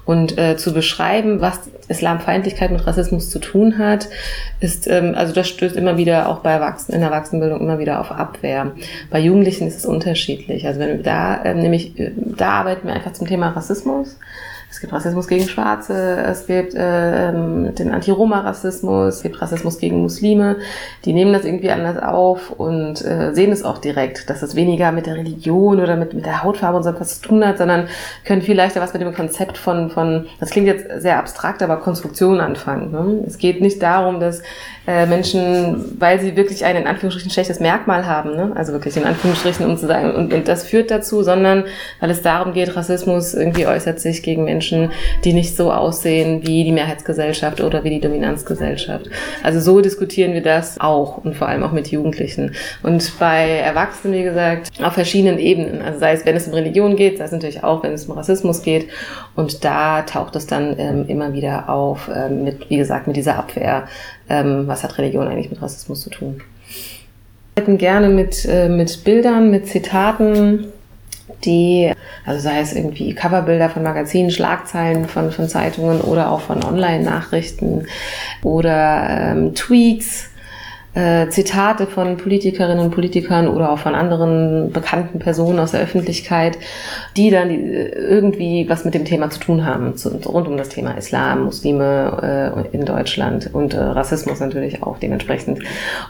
Und 0.04 0.38
äh, 0.38 0.56
zu 0.56 0.72
beschreiben, 0.72 1.40
was 1.40 1.68
Islamfeindlichkeit 1.88 2.70
mit 2.70 2.86
Rassismus 2.86 3.28
zu 3.28 3.40
tun 3.40 3.78
hat, 3.78 4.08
ist, 4.60 4.86
ähm, 4.86 5.14
also 5.16 5.32
das 5.32 5.48
stößt 5.48 5.74
immer 5.74 5.96
wieder 5.96 6.28
auch 6.28 6.38
bei 6.38 6.52
Erwachsenen, 6.52 6.96
in 6.96 7.00
der 7.00 7.10
Erwachsenenbildung 7.10 7.60
immer 7.60 7.80
wieder 7.80 8.00
auf 8.00 8.12
Abwehr. 8.12 8.72
Bei 9.10 9.18
Jugendlichen 9.18 9.66
ist 9.66 9.78
es 9.78 9.86
unterschiedlich. 9.86 10.66
Also 10.66 10.78
wenn 10.78 11.02
da, 11.02 11.44
ähm, 11.44 11.58
nämlich, 11.58 11.98
äh, 11.98 12.12
da 12.16 12.50
arbeiten 12.50 12.86
wir 12.86 12.94
einfach 12.94 13.12
zum 13.12 13.26
Thema 13.26 13.48
Rassismus. 13.48 14.16
Es 14.68 14.80
gibt 14.80 14.92
Rassismus 14.92 15.28
gegen 15.28 15.48
Schwarze, 15.48 16.18
es 16.26 16.46
gibt 16.46 16.74
äh, 16.74 17.32
den 17.32 17.92
Anti-Roma-Rassismus, 17.92 19.14
es 19.14 19.22
gibt 19.22 19.40
Rassismus 19.40 19.78
gegen 19.78 20.02
Muslime. 20.02 20.56
Die 21.04 21.12
nehmen 21.12 21.32
das 21.32 21.44
irgendwie 21.44 21.70
anders 21.70 22.02
auf 22.02 22.50
und 22.50 23.02
äh, 23.02 23.32
sehen 23.32 23.52
es 23.52 23.62
auch 23.62 23.78
direkt, 23.78 24.28
dass 24.28 24.42
es 24.42 24.54
weniger 24.54 24.92
mit 24.92 25.06
der 25.06 25.14
Religion 25.16 25.80
oder 25.80 25.96
mit, 25.96 26.12
mit 26.12 26.26
der 26.26 26.42
Hautfarbe 26.42 26.76
und 26.76 26.82
so 26.82 26.90
etwas 26.90 27.20
zu 27.20 27.28
tun 27.28 27.46
hat, 27.46 27.58
sondern 27.58 27.88
können 28.24 28.42
viel 28.42 28.56
leichter 28.56 28.80
was 28.80 28.92
mit 28.92 29.00
dem 29.00 29.14
Konzept 29.14 29.56
von, 29.56 29.88
von 29.88 30.26
das 30.40 30.50
klingt 30.50 30.66
jetzt 30.66 30.84
sehr 31.00 31.18
abstrakt, 31.18 31.62
aber 31.62 31.78
Konstruktion 31.78 32.40
anfangen. 32.40 32.90
Ne? 32.90 33.24
Es 33.26 33.38
geht 33.38 33.60
nicht 33.60 33.80
darum, 33.82 34.20
dass 34.20 34.42
äh, 34.86 35.06
Menschen, 35.06 35.96
weil 35.98 36.20
sie 36.20 36.36
wirklich 36.36 36.64
ein 36.64 36.76
in 36.76 36.86
Anführungsstrichen 36.86 37.30
schlechtes 37.30 37.60
Merkmal 37.60 38.06
haben, 38.06 38.36
ne? 38.36 38.52
also 38.54 38.72
wirklich 38.72 38.96
in 38.96 39.04
Anführungsstrichen, 39.04 39.66
um 39.66 39.76
zu 39.76 39.86
sagen, 39.86 40.14
und, 40.14 40.32
und 40.32 40.48
das 40.48 40.64
führt 40.64 40.90
dazu, 40.90 41.22
sondern 41.22 41.64
weil 42.00 42.10
es 42.10 42.22
darum 42.22 42.52
geht, 42.52 42.76
Rassismus 42.76 43.34
irgendwie 43.34 43.66
äußert 43.66 43.98
sich 44.00 44.22
gegen 44.22 44.44
Menschen, 44.44 44.92
die 45.24 45.32
nicht 45.32 45.56
so 45.56 45.72
aussehen 45.72 46.46
wie 46.46 46.64
die 46.64 46.72
Mehrheitsgesellschaft 46.72 47.60
oder 47.60 47.84
wie 47.84 47.90
die 47.90 48.00
Dominanzgesellschaft. 48.00 49.10
Also 49.42 49.60
so 49.60 49.80
diskutieren 49.80 50.34
wir 50.34 50.42
das 50.42 50.80
auch 50.80 51.18
und 51.18 51.34
vor 51.34 51.48
allem 51.48 51.62
auch 51.62 51.72
mit 51.72 51.88
Jugendlichen. 51.88 52.54
Und 52.82 53.18
bei 53.18 53.58
Erwachsenen, 53.58 54.14
wie 54.14 54.22
gesagt, 54.22 54.70
auf 54.82 54.92
verschiedenen 54.92 55.38
Ebenen. 55.38 55.82
Also 55.82 55.98
sei 55.98 56.12
es, 56.12 56.24
wenn 56.24 56.36
es 56.36 56.46
um 56.46 56.54
Religion 56.54 56.96
geht, 56.96 57.18
sei 57.18 57.24
es 57.24 57.32
natürlich 57.32 57.64
auch, 57.64 57.82
wenn 57.82 57.92
es 57.92 58.06
um 58.06 58.16
Rassismus 58.16 58.62
geht. 58.62 58.88
Und 59.34 59.64
da 59.64 60.02
taucht 60.02 60.36
es 60.36 60.46
dann 60.46 60.78
ähm, 60.78 61.06
immer 61.08 61.32
wieder 61.32 61.68
auf, 61.68 62.10
ähm, 62.14 62.44
mit, 62.44 62.70
wie 62.70 62.76
gesagt, 62.76 63.06
mit 63.06 63.16
dieser 63.16 63.36
Abwehr 63.36 63.86
ähm, 64.28 64.66
was 64.66 64.82
hat 64.82 64.98
Religion 64.98 65.28
eigentlich 65.28 65.50
mit 65.50 65.62
Rassismus 65.62 66.02
zu 66.02 66.10
tun. 66.10 66.42
arbeiten 67.56 67.78
gerne 67.78 68.08
mit, 68.08 68.44
äh, 68.44 68.68
mit 68.68 69.04
Bildern, 69.04 69.50
mit 69.50 69.66
Zitaten, 69.66 70.66
die, 71.44 71.92
also 72.24 72.40
sei 72.40 72.60
es 72.60 72.74
irgendwie 72.74 73.14
Coverbilder 73.14 73.68
von 73.70 73.82
Magazinen, 73.82 74.30
Schlagzeilen 74.30 75.06
von, 75.06 75.30
von 75.30 75.48
Zeitungen 75.48 76.00
oder 76.00 76.30
auch 76.30 76.40
von 76.40 76.64
Online-Nachrichten 76.64 77.86
oder 78.42 79.08
ähm, 79.10 79.54
Tweets 79.54 80.30
äh, 80.96 81.28
Zitate 81.28 81.86
von 81.86 82.16
Politikerinnen 82.16 82.78
und 82.78 82.90
Politikern 82.90 83.48
oder 83.48 83.70
auch 83.70 83.78
von 83.78 83.94
anderen 83.94 84.72
bekannten 84.72 85.18
Personen 85.18 85.58
aus 85.58 85.72
der 85.72 85.82
Öffentlichkeit, 85.82 86.58
die 87.16 87.30
dann 87.30 87.50
äh, 87.50 87.88
irgendwie 87.88 88.68
was 88.68 88.84
mit 88.84 88.94
dem 88.94 89.04
Thema 89.04 89.30
zu 89.30 89.40
tun 89.40 89.64
haben, 89.64 89.96
zu, 89.96 90.10
rund 90.26 90.48
um 90.48 90.56
das 90.56 90.68
Thema 90.68 90.92
Islam, 90.92 91.44
Muslime 91.44 92.62
äh, 92.72 92.76
in 92.76 92.84
Deutschland 92.84 93.50
und 93.52 93.74
äh, 93.74 93.78
Rassismus 93.78 94.40
natürlich 94.40 94.82
auch 94.82 94.98
dementsprechend. 94.98 95.60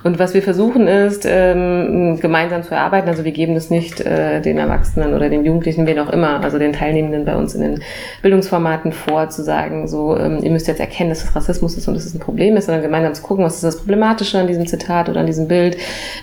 Und 0.02 0.18
was 0.18 0.34
wir 0.34 0.42
versuchen 0.42 0.86
ist, 0.86 1.24
ähm, 1.26 2.18
gemeinsam 2.20 2.62
zu 2.62 2.74
erarbeiten, 2.74 3.08
also 3.08 3.24
wir 3.24 3.32
geben 3.32 3.54
es 3.56 3.70
nicht 3.70 4.00
äh, 4.00 4.40
den 4.40 4.58
Erwachsenen 4.58 5.14
oder 5.14 5.28
den 5.28 5.44
Jugendlichen, 5.44 5.86
wen 5.86 5.98
auch 5.98 6.10
immer, 6.10 6.42
also 6.42 6.58
den 6.58 6.72
Teilnehmenden 6.72 7.24
bei 7.24 7.36
uns 7.36 7.54
in 7.54 7.60
den 7.60 7.82
Bildungsformaten 8.22 8.92
vor, 8.92 9.28
zu 9.30 9.42
sagen, 9.42 9.88
so, 9.88 10.16
ähm, 10.16 10.38
ihr 10.42 10.50
müsst 10.50 10.66
jetzt 10.66 10.80
erkennen, 10.80 11.10
dass 11.10 11.24
es 11.24 11.36
Rassismus 11.36 11.76
ist 11.76 11.86
und 11.88 11.94
dass 11.94 12.04
es 12.04 12.14
ein 12.14 12.20
Problem 12.20 12.56
ist, 12.56 12.66
sondern 12.66 12.82
gemeinsam 12.82 13.14
zu 13.14 13.22
gucken, 13.22 13.44
was 13.44 13.56
ist 13.56 13.64
das 13.64 13.78
Problematische 13.78 14.38
an 14.38 14.46
diesem 14.46 14.66
Zitat 14.66 15.08
oder 15.08 15.20
an 15.20 15.26
diesem 15.26 15.48
Bild, 15.48 15.76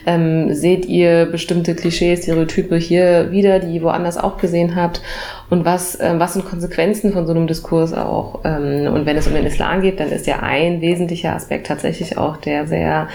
ähm, 0.05 0.53
seht 0.53 0.85
ihr 0.85 1.25
bestimmte 1.25 1.75
Klischees, 1.75 2.23
Stereotype 2.23 2.75
hier 2.75 3.31
wieder, 3.31 3.59
die 3.59 3.81
woanders 3.81 4.17
auch 4.17 4.37
gesehen 4.37 4.72
habt 4.75 5.01
und 5.49 5.65
was, 5.65 5.95
äh, 5.95 6.13
was 6.17 6.33
sind 6.33 6.45
Konsequenzen 6.45 7.13
von 7.13 7.27
so 7.27 7.33
einem 7.33 7.47
Diskurs 7.47 7.93
auch. 7.93 8.41
Ähm, 8.43 8.91
und 8.93 9.05
wenn 9.05 9.17
es 9.17 9.27
um 9.27 9.33
den 9.33 9.45
Islam 9.45 9.81
geht, 9.81 9.99
dann 9.99 10.09
ist 10.09 10.27
ja 10.27 10.39
ein 10.39 10.81
wesentlicher 10.81 11.35
Aspekt 11.35 11.67
tatsächlich 11.67 12.17
auch 12.17 12.37
der 12.37 12.67
sehr, 12.67 13.07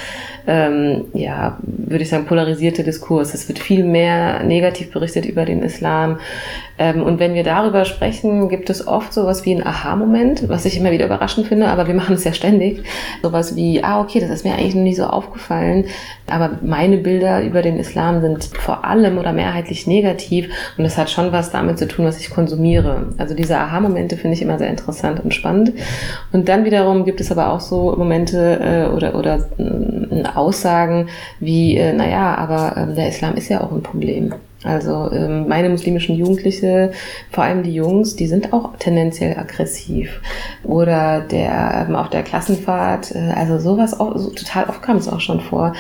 ähm, 0.47 1.07
ja, 1.15 1.59
würde 1.63 2.05
ich 2.05 2.11
sagen, 2.11 2.27
polarisierte 2.27 2.85
Diskurs. 2.85 3.35
Es 3.35 3.49
wird 3.49 3.59
viel 3.59 3.85
mehr 3.85 4.43
negativ 4.45 4.91
berichtet 4.91 5.27
über 5.27 5.45
den 5.45 5.63
Islam. 5.63 6.19
Ähm, 6.79 7.03
und 7.03 7.19
wenn 7.19 7.35
wir 7.35 7.43
darüber 7.43 7.85
sprechen, 7.85 8.49
gibt 8.49 8.71
es 8.71 8.87
oft 8.87 9.13
sowas 9.13 9.45
wie 9.45 9.55
ein 9.55 9.67
Aha-Moment, 9.67 10.49
was 10.49 10.65
ich 10.65 10.79
immer 10.79 10.93
wieder 10.93 11.07
überraschend 11.07 11.49
finde, 11.49 11.67
aber 11.69 11.87
wir 11.89 11.95
machen 11.99 12.15
es 12.15 12.25
ja 12.25 12.33
ständig. 12.33 12.85
Sowas 13.23 13.57
wie, 13.57 13.83
ah, 13.83 14.01
okay, 14.01 14.21
das 14.21 14.31
ist 14.31 14.45
mir 14.45 14.55
eigentlich 14.55 14.75
noch 14.75 14.83
nie 14.83 14.95
so 14.95 15.05
aufgefallen, 15.05 15.87
aber 16.29 16.59
meine 16.63 16.99
Bilder 16.99 17.43
über 17.43 17.63
den 17.63 17.79
Islam 17.79 18.21
sind 18.21 18.45
vor 18.45 18.85
allem 18.85 19.19
oder 19.19 19.33
mehrheitlich 19.33 19.87
negativ 19.87 20.49
und 20.77 20.85
das 20.85 20.97
hat 20.97 21.11
schon 21.11 21.33
was 21.33 21.51
damit 21.51 21.79
zu 21.79 21.89
tun, 21.89 22.05
was 22.05 22.18
ich 22.21 22.31
konsumiere. 22.31 23.09
Also 23.19 23.35
diese 23.35 23.59
Aha-Momente 23.59 24.17
finde 24.17 24.35
ich 24.37 24.43
immer 24.43 24.59
sehr 24.59 24.71
interessant 24.71 25.21
und 25.23 25.35
spannend. 25.35 25.73
Und 26.33 26.49
dann 26.49 26.65
wiederum 26.65 27.05
gibt 27.05 27.21
es 27.21 27.31
aber 27.31 27.53
auch 27.53 27.61
so 27.61 27.95
Momente 27.97 28.59
äh, 28.61 28.95
oder, 28.95 29.15
oder 29.15 29.49
äh, 29.59 30.25
Aussagen 30.35 31.09
wie, 31.41 31.77
äh, 31.77 31.93
naja, 31.93 32.35
aber 32.35 32.77
äh, 32.77 32.95
der 32.95 33.09
Islam 33.09 33.35
ist 33.35 33.49
ja 33.49 33.61
auch 33.63 33.73
ein 33.73 33.83
Problem. 33.83 34.35
Also 34.65 35.09
ähm, 35.13 35.47
meine 35.47 35.69
muslimischen 35.69 36.17
Jugendliche, 36.17 36.91
vor 37.31 37.45
allem 37.45 37.63
die 37.63 37.75
Jungs, 37.75 38.17
die 38.17 38.27
sind 38.27 38.53
auch 38.53 38.77
tendenziell 38.77 39.39
aggressiv. 39.39 40.21
Oder 40.65 41.21
der 41.21 41.87
ähm, 41.89 41.95
auf 41.95 42.11
der 42.11 42.25
Klassenfahrt, 42.25 43.15
äh, 43.15 43.33
also 43.37 43.61
sowas 43.61 43.99
auch, 44.01 44.17
so, 44.19 44.31
total 44.31 44.65
oft 44.69 44.83
kam 44.83 44.97
es 44.97 45.09
auch 45.09 45.21
schon 45.21 45.41
vor. 45.41 45.75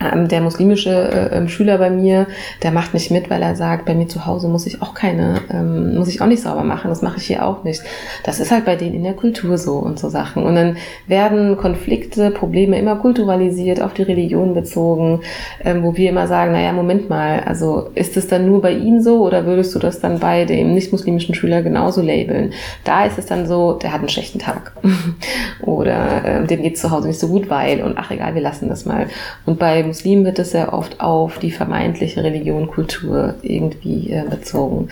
Ähm, 0.00 0.26
der 0.26 0.40
muslimische 0.40 0.90
äh, 0.90 1.36
ähm, 1.36 1.48
Schüler 1.48 1.78
bei 1.78 1.90
mir, 1.90 2.26
der 2.64 2.72
macht 2.72 2.92
nicht 2.92 3.12
mit, 3.12 3.30
weil 3.30 3.40
er 3.40 3.54
sagt, 3.54 3.84
bei 3.84 3.94
mir 3.94 4.08
zu 4.08 4.26
Hause 4.26 4.48
muss 4.48 4.66
ich 4.66 4.82
auch 4.82 4.94
keine, 4.94 5.40
ähm, 5.50 5.94
muss 5.96 6.08
ich 6.08 6.20
auch 6.20 6.26
nicht 6.26 6.42
sauber 6.42 6.64
machen, 6.64 6.88
das 6.88 7.02
mache 7.02 7.18
ich 7.18 7.28
hier 7.28 7.46
auch 7.46 7.62
nicht. 7.62 7.82
Das 8.24 8.40
ist 8.40 8.50
halt 8.50 8.64
bei 8.64 8.74
denen 8.74 8.94
in 8.96 9.04
der 9.04 9.14
Kultur 9.14 9.58
so 9.58 9.76
und 9.76 10.00
so 10.00 10.08
Sachen. 10.08 10.42
Und 10.42 10.56
dann 10.56 10.76
werden 11.06 11.56
Konflikte, 11.56 12.32
Probleme 12.32 12.80
immer 12.80 12.96
kulturalisiert, 12.96 13.80
auf 13.80 13.94
die 13.94 14.02
Religion 14.02 14.54
bezogen, 14.54 15.20
ähm, 15.64 15.84
wo 15.84 15.96
wir 15.96 16.10
immer 16.10 16.26
sagen, 16.26 16.50
naja, 16.50 16.72
Moment 16.72 17.08
mal, 17.08 17.38
also 17.46 17.90
ist 17.94 18.16
es 18.16 18.23
es 18.24 18.30
dann 18.30 18.46
nur 18.46 18.60
bei 18.60 18.72
ihnen 18.72 19.02
so 19.02 19.22
oder 19.24 19.46
würdest 19.46 19.74
du 19.74 19.78
das 19.78 20.00
dann 20.00 20.18
bei 20.18 20.44
dem 20.44 20.74
nicht-muslimischen 20.74 21.34
Schüler 21.34 21.62
genauso 21.62 22.02
labeln? 22.02 22.52
Da 22.84 23.04
ist 23.04 23.18
es 23.18 23.26
dann 23.26 23.46
so, 23.46 23.74
der 23.74 23.92
hat 23.92 24.00
einen 24.00 24.08
schlechten 24.08 24.38
Tag 24.38 24.72
oder 25.62 26.24
äh, 26.24 26.46
dem 26.46 26.62
geht 26.62 26.78
zu 26.78 26.90
Hause 26.90 27.08
nicht 27.08 27.20
so 27.20 27.28
gut, 27.28 27.50
weil 27.50 27.82
und 27.82 27.96
ach 27.96 28.10
egal, 28.10 28.34
wir 28.34 28.42
lassen 28.42 28.68
das 28.68 28.84
mal. 28.84 29.06
Und 29.46 29.58
bei 29.58 29.82
Muslimen 29.82 30.24
wird 30.24 30.38
es 30.38 30.50
sehr 30.50 30.72
oft 30.72 31.00
auf 31.00 31.38
die 31.38 31.50
vermeintliche 31.50 32.22
Religion, 32.22 32.68
Kultur 32.68 33.34
irgendwie 33.42 34.10
äh, 34.10 34.24
bezogen. 34.28 34.88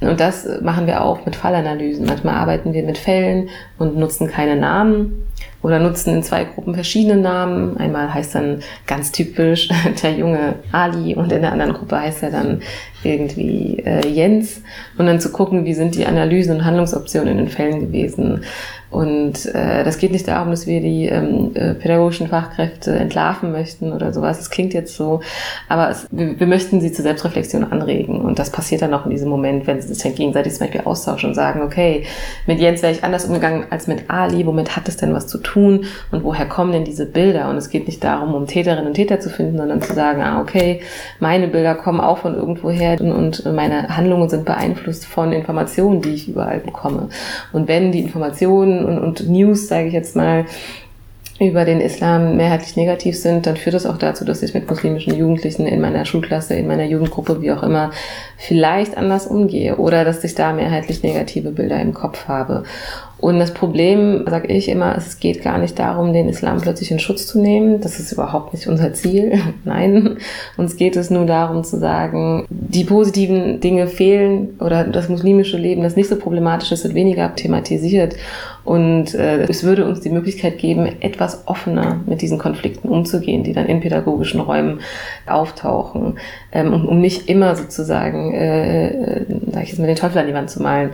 Und 0.00 0.20
das 0.20 0.48
machen 0.62 0.86
wir 0.86 1.02
auch 1.02 1.26
mit 1.26 1.36
Fallanalysen. 1.36 2.06
Manchmal 2.06 2.34
arbeiten 2.34 2.72
wir 2.72 2.82
mit 2.82 2.98
Fällen 2.98 3.48
und 3.78 3.96
nutzen 3.96 4.28
keine 4.28 4.56
Namen 4.56 5.26
oder 5.66 5.80
nutzen 5.80 6.14
in 6.14 6.22
zwei 6.22 6.44
Gruppen 6.44 6.74
verschiedene 6.74 7.20
Namen. 7.20 7.76
Einmal 7.76 8.14
heißt 8.14 8.36
dann 8.36 8.62
ganz 8.86 9.10
typisch 9.10 9.68
der 10.02 10.12
junge 10.12 10.54
Ali 10.70 11.16
und 11.16 11.32
in 11.32 11.42
der 11.42 11.50
anderen 11.50 11.72
Gruppe 11.72 11.98
heißt 11.98 12.22
er 12.22 12.30
dann 12.30 12.62
irgendwie 13.02 13.82
äh, 13.84 14.06
Jens. 14.06 14.62
Und 14.98 15.06
dann 15.06 15.20
zu 15.20 15.30
gucken, 15.30 15.64
wie 15.64 15.74
sind 15.74 15.94
die 15.94 16.06
Analysen 16.06 16.56
und 16.56 16.64
Handlungsoptionen 16.64 17.28
in 17.28 17.36
den 17.38 17.48
Fällen 17.48 17.80
gewesen. 17.80 18.42
Und 18.88 19.46
äh, 19.46 19.82
das 19.84 19.98
geht 19.98 20.12
nicht 20.12 20.28
darum, 20.28 20.50
dass 20.50 20.66
wir 20.66 20.80
die 20.80 21.06
ähm, 21.06 21.50
äh, 21.54 21.74
pädagogischen 21.74 22.28
Fachkräfte 22.28 22.92
entlarven 22.92 23.50
möchten 23.50 23.92
oder 23.92 24.12
sowas. 24.12 24.40
Es 24.40 24.48
klingt 24.48 24.74
jetzt 24.74 24.96
so, 24.96 25.20
aber 25.68 25.90
es, 25.90 26.06
wir, 26.12 26.38
wir, 26.38 26.46
möchten 26.46 26.80
sie 26.80 26.92
zur 26.92 27.02
Selbstreflexion 27.02 27.64
anregen. 27.64 28.20
Und 28.20 28.38
das 28.38 28.50
passiert 28.50 28.82
dann 28.82 28.94
auch 28.94 29.04
in 29.04 29.10
diesem 29.10 29.28
Moment, 29.28 29.66
wenn 29.66 29.82
sie 29.82 29.88
sich 29.88 30.02
dann 30.02 30.14
gegenseitig 30.14 30.54
zum 30.54 30.66
Beispiel 30.66 30.82
austauschen 30.82 31.30
und 31.30 31.34
sagen, 31.34 31.62
okay, 31.62 32.04
mit 32.46 32.60
Jens 32.60 32.82
wäre 32.82 32.92
ich 32.92 33.02
anders 33.02 33.24
umgegangen 33.24 33.66
als 33.70 33.88
mit 33.88 34.08
Ali. 34.08 34.46
Womit 34.46 34.76
hat 34.76 34.88
es 34.88 34.96
denn 34.96 35.12
was 35.12 35.26
zu 35.26 35.38
tun? 35.38 35.84
Und 36.12 36.22
woher 36.22 36.46
kommen 36.46 36.70
denn 36.70 36.84
diese 36.84 37.06
Bilder? 37.06 37.50
Und 37.50 37.56
es 37.56 37.70
geht 37.70 37.88
nicht 37.88 38.04
darum, 38.04 38.34
um 38.34 38.46
Täterinnen 38.46 38.86
und 38.86 38.94
Täter 38.94 39.18
zu 39.18 39.30
finden, 39.30 39.58
sondern 39.58 39.82
zu 39.82 39.94
sagen, 39.94 40.22
ah, 40.22 40.40
okay, 40.40 40.80
meine 41.18 41.48
Bilder 41.48 41.74
kommen 41.74 42.00
auch 42.00 42.18
von 42.18 42.36
irgendwoher 42.36 42.85
und 42.94 43.44
meine 43.52 43.96
Handlungen 43.96 44.28
sind 44.28 44.44
beeinflusst 44.44 45.06
von 45.06 45.32
Informationen, 45.32 46.02
die 46.02 46.14
ich 46.14 46.28
überall 46.28 46.60
bekomme. 46.60 47.08
Und 47.52 47.68
wenn 47.68 47.92
die 47.92 48.00
Informationen 48.00 48.84
und, 48.84 48.98
und 48.98 49.28
News, 49.28 49.68
sage 49.68 49.88
ich 49.88 49.92
jetzt 49.92 50.16
mal, 50.16 50.46
über 51.38 51.66
den 51.66 51.80
Islam 51.80 52.36
mehrheitlich 52.36 52.76
negativ 52.76 53.18
sind, 53.18 53.46
dann 53.46 53.56
führt 53.56 53.74
das 53.74 53.84
auch 53.84 53.98
dazu, 53.98 54.24
dass 54.24 54.42
ich 54.42 54.54
mit 54.54 54.68
muslimischen 54.68 55.14
Jugendlichen 55.14 55.66
in 55.66 55.80
meiner 55.80 56.06
Schulklasse, 56.06 56.54
in 56.54 56.66
meiner 56.66 56.84
Jugendgruppe, 56.84 57.42
wie 57.42 57.52
auch 57.52 57.62
immer, 57.62 57.90
vielleicht 58.38 58.96
anders 58.96 59.26
umgehe 59.26 59.76
oder 59.76 60.04
dass 60.04 60.24
ich 60.24 60.34
da 60.34 60.52
mehrheitlich 60.52 61.02
negative 61.02 61.50
Bilder 61.50 61.78
im 61.80 61.92
Kopf 61.92 62.26
habe. 62.26 62.64
Und 63.18 63.38
das 63.38 63.54
Problem, 63.54 64.24
sage 64.28 64.48
ich 64.48 64.68
immer, 64.68 64.94
es 64.96 65.18
geht 65.18 65.42
gar 65.42 65.56
nicht 65.56 65.78
darum, 65.78 66.12
den 66.12 66.28
Islam 66.28 66.60
plötzlich 66.60 66.90
in 66.90 66.98
Schutz 66.98 67.26
zu 67.26 67.40
nehmen. 67.40 67.80
Das 67.80 67.98
ist 67.98 68.12
überhaupt 68.12 68.52
nicht 68.52 68.66
unser 68.66 68.92
Ziel. 68.92 69.38
Nein, 69.64 70.18
uns 70.56 70.76
geht 70.76 70.96
es 70.96 71.10
nur 71.10 71.24
darum 71.24 71.64
zu 71.64 71.78
sagen, 71.78 72.46
die 72.50 72.84
positiven 72.84 73.60
Dinge 73.60 73.86
fehlen 73.86 74.56
oder 74.60 74.84
das 74.84 75.08
muslimische 75.08 75.56
Leben, 75.56 75.82
das 75.82 75.96
nicht 75.96 76.10
so 76.10 76.16
problematisch 76.16 76.72
ist, 76.72 76.84
wird 76.84 76.94
weniger 76.94 77.34
thematisiert. 77.34 78.16
Und 78.66 79.14
äh, 79.14 79.44
es 79.44 79.62
würde 79.62 79.86
uns 79.86 80.00
die 80.00 80.10
Möglichkeit 80.10 80.58
geben, 80.58 80.88
etwas 80.98 81.46
offener 81.46 82.00
mit 82.04 82.20
diesen 82.20 82.36
Konflikten 82.36 82.88
umzugehen, 82.88 83.44
die 83.44 83.52
dann 83.52 83.66
in 83.66 83.78
pädagogischen 83.78 84.40
Räumen 84.40 84.80
auftauchen, 85.24 86.18
ähm, 86.50 86.74
um, 86.74 86.88
um 86.88 87.00
nicht 87.00 87.28
immer 87.28 87.54
sozusagen, 87.54 88.34
äh, 88.34 88.88
äh, 88.88 89.26
sag 89.52 89.62
ich 89.62 89.68
jetzt 89.68 89.78
mal, 89.78 89.86
den 89.86 89.94
Teufel 89.94 90.18
an 90.18 90.26
die 90.26 90.34
Wand 90.34 90.50
zu 90.50 90.60
malen. 90.60 90.90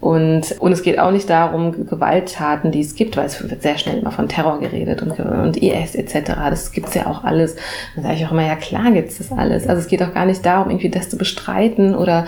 Und, 0.00 0.58
und 0.60 0.72
es 0.72 0.82
geht 0.82 0.98
auch 0.98 1.10
nicht 1.10 1.28
darum, 1.28 1.86
Gewalttaten, 1.86 2.72
die 2.72 2.80
es 2.80 2.94
gibt, 2.94 3.18
weil 3.18 3.26
es 3.26 3.42
wird 3.42 3.60
sehr 3.60 3.76
schnell 3.76 3.98
immer 3.98 4.12
von 4.12 4.26
Terror 4.26 4.58
geredet 4.58 5.02
und, 5.02 5.20
und 5.20 5.58
IS 5.58 5.94
etc. 5.94 6.32
Das 6.48 6.72
gibt's 6.72 6.94
ja 6.94 7.06
auch 7.06 7.22
alles. 7.22 7.54
Dann 7.96 8.04
sage 8.04 8.16
ich 8.16 8.26
auch 8.26 8.32
immer, 8.32 8.46
ja 8.46 8.56
klar 8.56 8.92
gibt's 8.92 9.18
das 9.18 9.30
alles. 9.30 9.66
Also 9.66 9.82
es 9.82 9.88
geht 9.88 10.02
auch 10.02 10.14
gar 10.14 10.24
nicht 10.24 10.46
darum, 10.46 10.70
irgendwie 10.70 10.88
das 10.88 11.10
zu 11.10 11.18
bestreiten 11.18 11.94
oder 11.94 12.24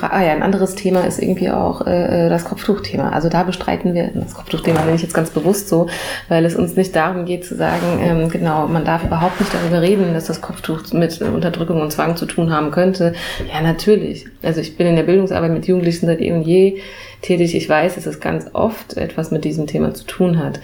Ah 0.00 0.22
ja, 0.24 0.32
ein 0.32 0.42
anderes 0.42 0.74
Thema 0.74 1.02
ist 1.02 1.20
irgendwie 1.20 1.50
auch 1.50 1.86
äh, 1.86 2.26
äh, 2.26 2.28
das 2.28 2.44
Kopftuchthema. 2.44 3.10
Also 3.10 3.28
da 3.28 3.44
bestreiten 3.44 3.94
wir 3.94 4.10
das 4.14 4.34
Kopftuchthema, 4.34 4.80
bin 4.82 4.96
ich 4.96 5.02
jetzt 5.02 5.14
ganz 5.14 5.30
bewusst 5.30 5.68
so, 5.68 5.86
weil 6.28 6.44
es 6.44 6.56
uns 6.56 6.74
nicht 6.76 6.96
darum 6.96 7.24
geht 7.24 7.44
zu 7.44 7.54
sagen, 7.54 8.00
ähm, 8.00 8.28
genau, 8.28 8.66
man 8.66 8.84
darf 8.84 9.04
überhaupt 9.04 9.38
nicht 9.40 9.54
darüber 9.54 9.82
reden, 9.82 10.12
dass 10.12 10.26
das 10.26 10.40
Kopftuch 10.40 10.92
mit 10.92 11.20
Unterdrückung 11.22 11.80
und 11.80 11.92
Zwang 11.92 12.16
zu 12.16 12.26
tun 12.26 12.52
haben 12.52 12.72
könnte. 12.72 13.14
Ja, 13.52 13.60
natürlich. 13.60 14.26
Also 14.42 14.60
ich 14.60 14.76
bin 14.76 14.88
in 14.88 14.96
der 14.96 15.04
Bildungsarbeit 15.04 15.52
mit 15.52 15.66
Jugendlichen 15.66 16.06
seit 16.06 16.20
eh 16.20 16.32
und 16.32 16.42
je 16.42 16.80
tätig. 17.22 17.54
Ich 17.54 17.68
weiß, 17.68 17.94
dass 17.94 18.06
es 18.06 18.20
ganz 18.20 18.46
oft 18.52 18.96
etwas 18.96 19.30
mit 19.30 19.44
diesem 19.44 19.66
Thema 19.66 19.94
zu 19.94 20.04
tun 20.04 20.38
hat. 20.38 20.60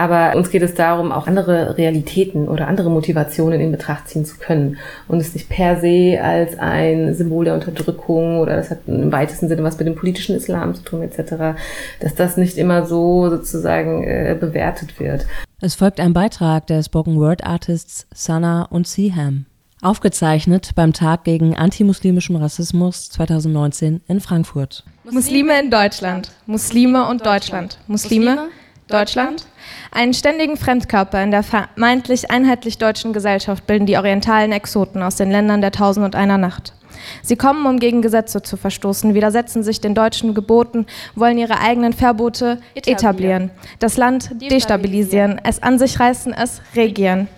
Aber 0.00 0.34
uns 0.34 0.48
geht 0.48 0.62
es 0.62 0.72
darum, 0.72 1.12
auch 1.12 1.26
andere 1.26 1.76
Realitäten 1.76 2.48
oder 2.48 2.68
andere 2.68 2.88
Motivationen 2.88 3.60
in 3.60 3.70
Betracht 3.70 4.08
ziehen 4.08 4.24
zu 4.24 4.38
können 4.38 4.78
und 5.08 5.20
es 5.20 5.34
nicht 5.34 5.50
per 5.50 5.78
se 5.78 6.18
als 6.22 6.58
ein 6.58 7.12
Symbol 7.12 7.44
der 7.44 7.52
Unterdrückung 7.52 8.38
oder 8.38 8.56
das 8.56 8.70
hat 8.70 8.78
im 8.86 9.12
weitesten 9.12 9.48
Sinne 9.48 9.62
was 9.62 9.76
mit 9.76 9.86
dem 9.86 9.96
politischen 9.96 10.34
Islam 10.34 10.74
zu 10.74 10.84
tun 10.84 11.02
etc., 11.02 11.60
dass 12.00 12.14
das 12.14 12.38
nicht 12.38 12.56
immer 12.56 12.86
so 12.86 13.28
sozusagen 13.28 14.02
äh, 14.04 14.34
bewertet 14.40 14.98
wird. 14.98 15.26
Es 15.60 15.74
folgt 15.74 16.00
ein 16.00 16.14
Beitrag 16.14 16.66
der 16.68 16.82
Spoken 16.82 17.16
Word 17.16 17.44
Artists 17.44 18.06
Sana 18.14 18.62
und 18.70 18.86
Siham. 18.86 19.44
Aufgezeichnet 19.82 20.70
beim 20.74 20.94
Tag 20.94 21.24
gegen 21.24 21.54
antimuslimischem 21.54 22.36
Rassismus 22.36 23.10
2019 23.10 24.00
in 24.08 24.20
Frankfurt. 24.20 24.82
Muslime 25.10 25.60
in 25.60 25.70
Deutschland, 25.70 26.32
Muslime 26.46 27.06
und 27.06 27.26
Deutschland, 27.26 27.76
Muslime 27.86 28.48
Deutschland? 28.90 29.46
Einen 29.92 30.14
ständigen 30.14 30.56
Fremdkörper 30.56 31.22
in 31.22 31.30
der 31.30 31.42
vermeintlich 31.42 32.30
einheitlich 32.30 32.78
deutschen 32.78 33.12
Gesellschaft 33.12 33.66
bilden 33.66 33.86
die 33.86 33.96
orientalen 33.96 34.52
Exoten 34.52 35.02
aus 35.02 35.16
den 35.16 35.30
Ländern 35.30 35.60
der 35.60 35.72
Tausend 35.72 36.04
und 36.04 36.14
einer 36.14 36.38
Nacht. 36.38 36.74
Sie 37.22 37.36
kommen, 37.36 37.66
um 37.66 37.78
gegen 37.78 38.02
Gesetze 38.02 38.42
zu 38.42 38.56
verstoßen, 38.56 39.14
widersetzen 39.14 39.62
sich 39.62 39.80
den 39.80 39.94
deutschen 39.94 40.34
Geboten, 40.34 40.86
wollen 41.14 41.38
ihre 41.38 41.58
eigenen 41.60 41.92
Verbote 41.92 42.60
etablieren, 42.74 43.50
das 43.78 43.96
Land 43.96 44.30
destabilisieren, 44.40 45.40
es 45.44 45.62
an 45.62 45.78
sich 45.78 45.98
reißen, 45.98 46.32
es 46.32 46.60
regieren. 46.74 47.28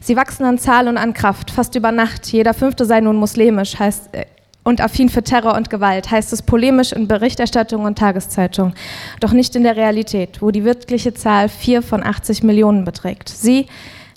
Sie 0.00 0.16
wachsen 0.16 0.44
an 0.44 0.58
Zahl 0.58 0.88
und 0.88 0.96
an 0.96 1.12
Kraft, 1.12 1.50
fast 1.50 1.74
über 1.74 1.92
Nacht. 1.92 2.26
Jeder 2.32 2.54
Fünfte 2.54 2.86
sei 2.86 3.00
nun 3.00 3.16
muslimisch, 3.16 3.78
heißt 3.78 4.08
äh, 4.12 4.24
und 4.62 4.80
affin 4.80 5.08
für 5.08 5.22
Terror 5.22 5.54
und 5.54 5.70
Gewalt, 5.70 6.10
heißt 6.10 6.32
es 6.32 6.42
polemisch 6.42 6.92
in 6.92 7.08
Berichterstattung 7.08 7.84
und 7.84 7.98
Tageszeitung. 7.98 8.74
Doch 9.20 9.32
nicht 9.32 9.56
in 9.56 9.62
der 9.62 9.76
Realität, 9.76 10.42
wo 10.42 10.50
die 10.50 10.64
wirkliche 10.64 11.14
Zahl 11.14 11.48
vier 11.48 11.82
von 11.82 12.02
80 12.02 12.42
Millionen 12.42 12.84
beträgt. 12.84 13.28
Sie, 13.28 13.66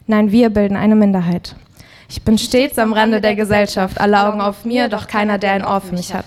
nein, 0.07 0.31
wir 0.31 0.49
bilden 0.49 0.75
eine 0.75 0.95
Minderheit. 0.95 1.55
Ich 2.09 2.21
bin 2.21 2.37
stets 2.37 2.77
am 2.77 2.93
Rande 2.93 3.21
der 3.21 3.35
Gesellschaft, 3.35 3.99
alle 3.99 4.23
Augen 4.27 4.41
auf 4.41 4.65
mir, 4.65 4.89
doch 4.89 5.07
keiner, 5.07 5.37
der 5.37 5.53
ein 5.53 5.65
Ohr 5.65 5.81
für 5.81 5.95
mich 5.95 6.13
hat. 6.13 6.25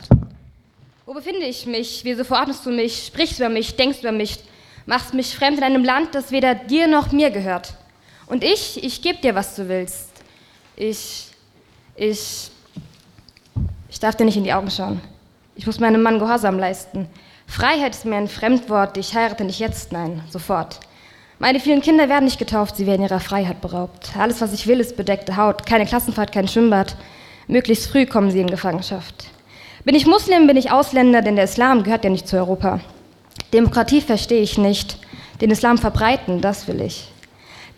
Wo 1.04 1.14
befinde 1.14 1.46
ich 1.46 1.66
mich? 1.66 2.00
Wieso 2.02 2.24
verordnest 2.24 2.66
du 2.66 2.70
mich? 2.70 3.06
Sprichst 3.06 3.38
über 3.38 3.48
mich? 3.48 3.76
Denkst 3.76 4.00
über 4.00 4.12
mich? 4.12 4.40
Machst 4.86 5.14
mich 5.14 5.36
fremd 5.36 5.58
in 5.58 5.64
einem 5.64 5.84
Land, 5.84 6.14
das 6.14 6.32
weder 6.32 6.54
dir 6.54 6.88
noch 6.88 7.12
mir 7.12 7.30
gehört. 7.30 7.74
Und 8.26 8.42
ich, 8.42 8.82
ich 8.82 9.02
gebe 9.02 9.18
dir, 9.18 9.34
was 9.34 9.54
du 9.54 9.68
willst. 9.68 10.10
Ich, 10.74 11.28
ich, 11.94 12.50
ich 13.96 14.00
darf 14.00 14.14
dir 14.14 14.26
nicht 14.26 14.36
in 14.36 14.44
die 14.44 14.52
Augen 14.52 14.70
schauen. 14.70 15.00
Ich 15.54 15.66
muss 15.66 15.80
meinem 15.80 16.02
Mann 16.02 16.18
Gehorsam 16.18 16.58
leisten. 16.58 17.08
Freiheit 17.46 17.94
ist 17.94 18.04
mir 18.04 18.16
ein 18.16 18.28
Fremdwort. 18.28 18.98
Ich 18.98 19.14
heirate 19.14 19.42
nicht 19.42 19.58
jetzt, 19.58 19.90
nein, 19.90 20.22
sofort. 20.28 20.80
Meine 21.38 21.60
vielen 21.60 21.80
Kinder 21.80 22.10
werden 22.10 22.26
nicht 22.26 22.38
getauft, 22.38 22.76
sie 22.76 22.86
werden 22.86 23.00
ihrer 23.00 23.20
Freiheit 23.20 23.62
beraubt. 23.62 24.10
Alles, 24.18 24.42
was 24.42 24.52
ich 24.52 24.66
will, 24.66 24.80
ist 24.80 24.98
bedeckte 24.98 25.38
Haut. 25.38 25.64
Keine 25.64 25.86
Klassenfahrt, 25.86 26.30
kein 26.30 26.46
Schwimmbad. 26.46 26.94
Möglichst 27.46 27.86
früh 27.86 28.04
kommen 28.04 28.30
sie 28.30 28.42
in 28.42 28.48
Gefangenschaft. 28.48 29.28
Bin 29.86 29.94
ich 29.94 30.04
Muslim, 30.04 30.46
bin 30.46 30.58
ich 30.58 30.70
Ausländer, 30.70 31.22
denn 31.22 31.36
der 31.36 31.46
Islam 31.46 31.82
gehört 31.82 32.04
ja 32.04 32.10
nicht 32.10 32.28
zu 32.28 32.36
Europa. 32.36 32.80
Demokratie 33.54 34.02
verstehe 34.02 34.42
ich 34.42 34.58
nicht. 34.58 34.98
Den 35.40 35.50
Islam 35.50 35.78
verbreiten, 35.78 36.42
das 36.42 36.68
will 36.68 36.82
ich. 36.82 37.08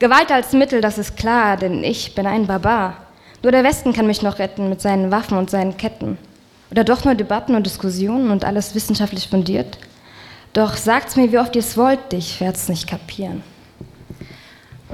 Gewalt 0.01 0.33
als 0.33 0.53
Mittel, 0.53 0.81
das 0.81 0.99
ist 0.99 1.17
klar, 1.17 1.57
denn 1.57 1.85
ich 1.85 2.17
bin 2.17 2.27
ein 2.27 2.49
Barbar. 2.49 3.08
Nur 3.43 3.53
der 3.53 3.65
Westen 3.65 3.93
kann 3.93 4.07
mich 4.07 4.23
noch 4.23 4.39
retten 4.39 4.69
mit 4.69 4.81
seinen 4.81 5.11
Waffen 5.11 5.39
und 5.39 5.51
seinen 5.51 5.77
Ketten. 5.77 6.19
Oder 6.71 6.85
doch 6.85 7.05
nur 7.05 7.15
Debatten 7.15 7.55
und 7.55 7.65
Diskussionen 7.67 8.31
und 8.31 8.45
alles 8.45 8.75
wissenschaftlich 8.75 9.29
fundiert? 9.29 9.79
Doch 10.53 10.77
sagt's 10.77 11.17
mir, 11.17 11.31
wie 11.31 11.39
oft 11.39 11.55
ihr 11.55 11.61
es 11.61 11.77
wollt, 11.77 12.13
ich 12.13 12.41
werd's 12.41 12.69
nicht 12.69 12.89
kapieren. 12.89 13.43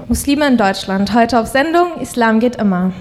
Muslime 0.08 0.46
in 0.46 0.58
Deutschland, 0.58 1.14
heute 1.14 1.40
auf 1.40 1.46
Sendung, 1.46 2.00
Islam 2.00 2.40
geht 2.40 2.56
immer. 2.56 2.92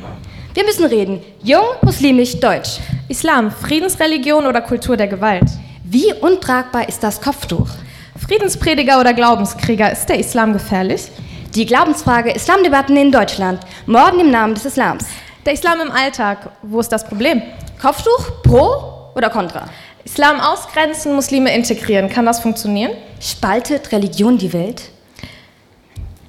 Wir 0.53 0.63
müssen 0.63 0.85
reden. 0.85 1.21
Jung, 1.41 1.65
muslimisch, 1.81 2.39
deutsch. 2.39 2.79
Islam, 3.09 3.51
Friedensreligion 3.51 4.45
oder 4.45 4.61
Kultur 4.61 4.95
der 4.95 5.07
Gewalt? 5.07 5.49
Wie 5.83 6.13
untragbar 6.13 6.87
ist 6.87 7.03
das 7.03 7.19
Kopftuch? 7.19 7.67
Friedensprediger 8.15 8.99
oder 8.99 9.13
Glaubenskrieger, 9.13 9.91
ist 9.91 10.07
der 10.07 10.19
Islam 10.19 10.53
gefährlich? 10.53 11.09
Die 11.55 11.65
Glaubensfrage 11.65 12.31
Islamdebatten 12.31 12.95
in 12.95 13.11
Deutschland. 13.11 13.59
Morden 13.85 14.19
im 14.19 14.31
Namen 14.31 14.53
des 14.53 14.65
Islams. 14.65 15.05
Der 15.45 15.53
Islam 15.53 15.81
im 15.81 15.91
Alltag. 15.91 16.51
Wo 16.61 16.79
ist 16.79 16.89
das 16.89 17.03
Problem? 17.05 17.41
Kopftuch? 17.81 18.43
Pro 18.43 19.11
oder 19.13 19.29
contra? 19.29 19.65
Islam 20.05 20.39
ausgrenzen, 20.39 21.13
Muslime 21.15 21.53
integrieren. 21.53 22.07
Kann 22.07 22.25
das 22.25 22.39
funktionieren? 22.39 22.91
Spaltet 23.19 23.91
Religion 23.91 24.37
die 24.37 24.53
Welt? 24.53 24.83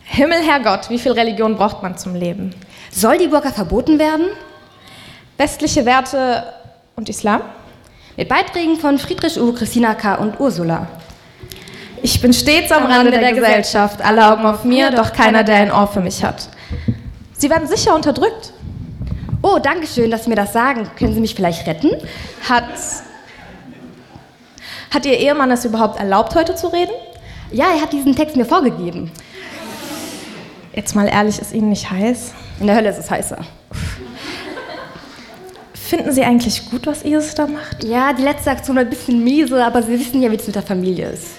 Himmel, 0.02 0.42
Herrgott, 0.42 0.90
wie 0.90 0.98
viel 0.98 1.12
Religion 1.12 1.56
braucht 1.56 1.82
man 1.82 1.96
zum 1.96 2.14
Leben? 2.16 2.54
Soll 2.90 3.18
die 3.18 3.28
Burka 3.28 3.52
verboten 3.52 4.00
werden? 4.00 4.26
Westliche 5.36 5.86
Werte 5.86 6.52
und 6.96 7.08
Islam? 7.08 7.42
Mit 8.16 8.28
Beiträgen 8.28 8.76
von 8.76 8.98
Friedrich 8.98 9.40
U., 9.40 9.52
Christina 9.52 9.94
K. 9.94 10.16
und 10.16 10.38
Ursula. 10.40 10.88
Ich 12.02 12.20
bin 12.20 12.32
stets 12.32 12.70
am 12.70 12.86
Rande 12.86 13.12
der, 13.12 13.20
der 13.20 13.32
Gesellschaft, 13.32 14.02
alle 14.02 14.30
Augen 14.30 14.44
auf 14.44 14.64
mir, 14.64 14.90
doch 14.90 15.12
keiner, 15.12 15.42
der 15.42 15.56
ein 15.56 15.72
Ohr 15.72 15.86
für 15.86 16.00
mich 16.00 16.22
hat. 16.22 16.48
Sie 17.32 17.48
werden 17.48 17.66
sicher 17.66 17.94
unterdrückt. 17.94 18.52
Oh, 19.46 19.58
danke 19.58 19.86
schön, 19.86 20.10
dass 20.10 20.24
Sie 20.24 20.30
mir 20.30 20.36
das 20.36 20.54
sagen. 20.54 20.88
Können 20.98 21.12
Sie 21.12 21.20
mich 21.20 21.34
vielleicht 21.34 21.66
retten? 21.66 21.90
Hat, 22.48 22.64
hat 24.90 25.04
Ihr 25.04 25.18
Ehemann 25.18 25.50
es 25.50 25.66
überhaupt 25.66 26.00
erlaubt, 26.00 26.34
heute 26.34 26.54
zu 26.54 26.68
reden? 26.68 26.94
Ja, 27.52 27.66
er 27.74 27.82
hat 27.82 27.92
diesen 27.92 28.16
Text 28.16 28.36
mir 28.36 28.46
vorgegeben. 28.46 29.12
Jetzt 30.72 30.96
mal 30.96 31.06
ehrlich, 31.06 31.38
ist 31.38 31.52
Ihnen 31.52 31.68
nicht 31.68 31.90
heiß? 31.90 32.32
In 32.58 32.68
der 32.68 32.76
Hölle 32.76 32.88
ist 32.88 32.96
es 32.96 33.10
heißer. 33.10 33.36
Finden 35.74 36.10
Sie 36.12 36.24
eigentlich 36.24 36.70
gut, 36.70 36.86
was 36.86 37.04
Iris 37.04 37.34
da 37.34 37.46
macht? 37.46 37.84
Ja, 37.84 38.14
die 38.14 38.22
letzte 38.22 38.50
Aktion 38.50 38.76
war 38.76 38.82
ein 38.82 38.88
bisschen 38.88 39.22
miese, 39.22 39.62
aber 39.62 39.82
Sie 39.82 40.00
wissen 40.00 40.22
ja, 40.22 40.30
wie 40.30 40.36
es 40.36 40.46
mit 40.46 40.56
der 40.56 40.62
Familie 40.62 41.10
ist. 41.10 41.32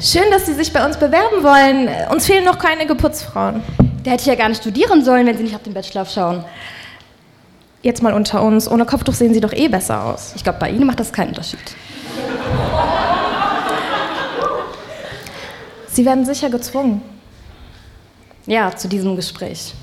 Schön, 0.00 0.28
dass 0.32 0.46
Sie 0.46 0.54
sich 0.54 0.72
bei 0.72 0.84
uns 0.84 0.96
bewerben 0.96 1.44
wollen. 1.44 1.88
Uns 2.10 2.26
fehlen 2.26 2.44
noch 2.44 2.58
keine 2.58 2.84
Geputzfrauen. 2.84 3.62
Da 4.04 4.10
hätte 4.10 4.22
ich 4.22 4.26
ja 4.26 4.34
gar 4.34 4.48
nicht 4.48 4.60
studieren 4.60 5.04
sollen, 5.04 5.26
wenn 5.26 5.36
Sie 5.36 5.44
nicht 5.44 5.54
auf 5.54 5.62
den 5.62 5.74
Bachelor 5.74 6.04
schauen. 6.04 6.44
Jetzt 7.82 8.02
mal 8.02 8.12
unter 8.12 8.42
uns. 8.42 8.68
Ohne 8.70 8.84
Kopftuch 8.84 9.14
sehen 9.14 9.34
Sie 9.34 9.40
doch 9.40 9.52
eh 9.52 9.68
besser 9.68 10.04
aus. 10.04 10.32
Ich 10.36 10.42
glaube, 10.42 10.58
bei 10.58 10.70
Ihnen 10.70 10.86
macht 10.86 11.00
das 11.00 11.12
keinen 11.12 11.28
Unterschied. 11.28 11.58
Sie 15.88 16.04
werden 16.04 16.24
sicher 16.24 16.48
gezwungen. 16.48 17.02
Ja, 18.46 18.74
zu 18.74 18.88
diesem 18.88 19.14
Gespräch. 19.14 19.74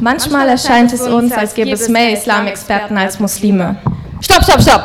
Manchmal, 0.00 0.46
Manchmal 0.46 0.48
erscheint 0.48 0.92
es 0.92 1.02
uns, 1.02 1.32
als 1.32 1.54
gäbe 1.54 1.70
es 1.70 1.88
mehr 1.88 2.12
Islamexperten 2.12 2.96
als 2.98 3.20
Muslime. 3.20 3.76
Stopp, 4.20 4.42
stopp, 4.42 4.62
stopp! 4.62 4.82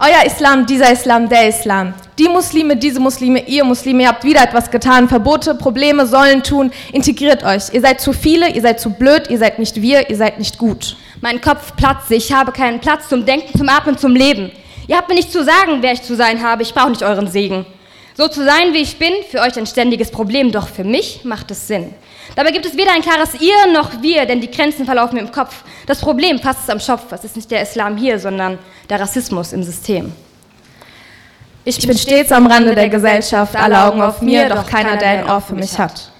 Euer 0.00 0.26
Islam, 0.26 0.66
dieser 0.66 0.92
Islam, 0.92 1.28
der 1.28 1.48
Islam. 1.48 1.94
Die 2.20 2.28
Muslime, 2.28 2.76
diese 2.76 3.00
Muslime, 3.00 3.48
ihr 3.48 3.64
Muslime, 3.64 4.02
ihr 4.02 4.08
habt 4.10 4.24
wieder 4.24 4.42
etwas 4.42 4.70
getan. 4.70 5.08
Verbote, 5.08 5.54
Probleme 5.54 6.06
sollen 6.06 6.42
tun. 6.42 6.70
Integriert 6.92 7.42
euch. 7.44 7.72
Ihr 7.72 7.80
seid 7.80 7.98
zu 7.98 8.12
viele, 8.12 8.50
ihr 8.50 8.60
seid 8.60 8.78
zu 8.78 8.90
blöd, 8.90 9.30
ihr 9.30 9.38
seid 9.38 9.58
nicht 9.58 9.80
wir, 9.80 10.10
ihr 10.10 10.16
seid 10.18 10.38
nicht 10.38 10.58
gut. 10.58 10.98
Mein 11.22 11.40
Kopf 11.40 11.74
platzt. 11.76 12.10
Ich 12.10 12.30
habe 12.30 12.52
keinen 12.52 12.78
Platz 12.78 13.08
zum 13.08 13.24
Denken, 13.24 13.56
zum 13.56 13.70
Atmen, 13.70 13.96
zum 13.96 14.14
Leben. 14.14 14.52
Ihr 14.86 14.98
habt 14.98 15.08
mir 15.08 15.14
nicht 15.14 15.32
zu 15.32 15.42
sagen, 15.42 15.78
wer 15.80 15.94
ich 15.94 16.02
zu 16.02 16.14
sein 16.14 16.42
habe. 16.42 16.62
Ich 16.62 16.74
brauche 16.74 16.90
nicht 16.90 17.02
euren 17.02 17.26
Segen. 17.26 17.64
So 18.14 18.28
zu 18.28 18.44
sein, 18.44 18.74
wie 18.74 18.82
ich 18.82 18.98
bin, 18.98 19.14
für 19.30 19.40
euch 19.40 19.56
ein 19.56 19.66
ständiges 19.66 20.10
Problem, 20.10 20.52
doch 20.52 20.68
für 20.68 20.84
mich 20.84 21.24
macht 21.24 21.50
es 21.50 21.68
Sinn. 21.68 21.94
Dabei 22.36 22.50
gibt 22.50 22.66
es 22.66 22.76
weder 22.76 22.92
ein 22.92 23.00
klares 23.00 23.40
Ihr 23.40 23.72
noch 23.72 24.02
Wir, 24.02 24.26
denn 24.26 24.42
die 24.42 24.50
Grenzen 24.50 24.84
verlaufen 24.84 25.14
mir 25.14 25.22
im 25.22 25.32
Kopf. 25.32 25.64
Das 25.86 26.02
Problem 26.02 26.38
fasst 26.38 26.64
es 26.64 26.68
am 26.68 26.80
Schopf. 26.80 27.10
Es 27.12 27.24
ist 27.24 27.36
nicht 27.36 27.50
der 27.50 27.62
Islam 27.62 27.96
hier, 27.96 28.18
sondern 28.18 28.58
der 28.90 29.00
Rassismus 29.00 29.54
im 29.54 29.62
System. 29.62 30.12
Ich 31.64 31.86
bin 31.86 31.96
stets 31.96 32.32
am 32.32 32.46
Rande 32.46 32.74
der 32.74 32.88
Gesellschaft, 32.88 33.54
alle 33.54 33.84
Augen 33.84 34.00
auf 34.00 34.22
mir, 34.22 34.48
doch 34.48 34.66
keiner, 34.66 34.96
der 34.96 35.08
ein 35.10 35.24
Ohr 35.28 35.42
für 35.42 35.54
mich 35.54 35.78
hat. 35.78 36.10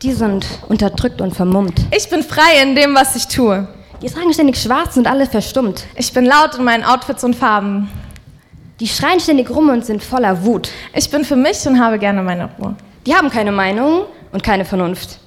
Die 0.00 0.12
sind 0.12 0.46
unterdrückt 0.68 1.20
und 1.20 1.34
vermummt. 1.34 1.78
Ich 1.94 2.08
bin 2.08 2.22
frei 2.22 2.62
in 2.62 2.74
dem, 2.74 2.94
was 2.94 3.14
ich 3.14 3.28
tue. 3.28 3.68
Die 4.00 4.08
tragen 4.08 4.32
ständig 4.32 4.56
schwarz 4.56 4.96
und 4.96 5.06
alle 5.06 5.26
verstummt. 5.26 5.84
Ich 5.96 6.12
bin 6.14 6.24
laut 6.24 6.54
in 6.56 6.64
meinen 6.64 6.82
Outfits 6.82 7.24
und 7.24 7.36
Farben. 7.36 7.90
Die 8.80 8.88
schreien 8.88 9.20
ständig 9.20 9.50
rum 9.50 9.68
und 9.68 9.84
sind 9.84 10.02
voller 10.02 10.44
Wut. 10.44 10.70
Ich 10.94 11.10
bin 11.10 11.24
für 11.24 11.36
mich 11.36 11.66
und 11.66 11.78
habe 11.78 11.98
gerne 11.98 12.22
meine 12.22 12.48
Ruhe. 12.58 12.74
Die 13.06 13.14
haben 13.14 13.30
keine 13.30 13.52
Meinung 13.52 14.04
und 14.32 14.42
keine 14.42 14.64
Vernunft. 14.64 15.18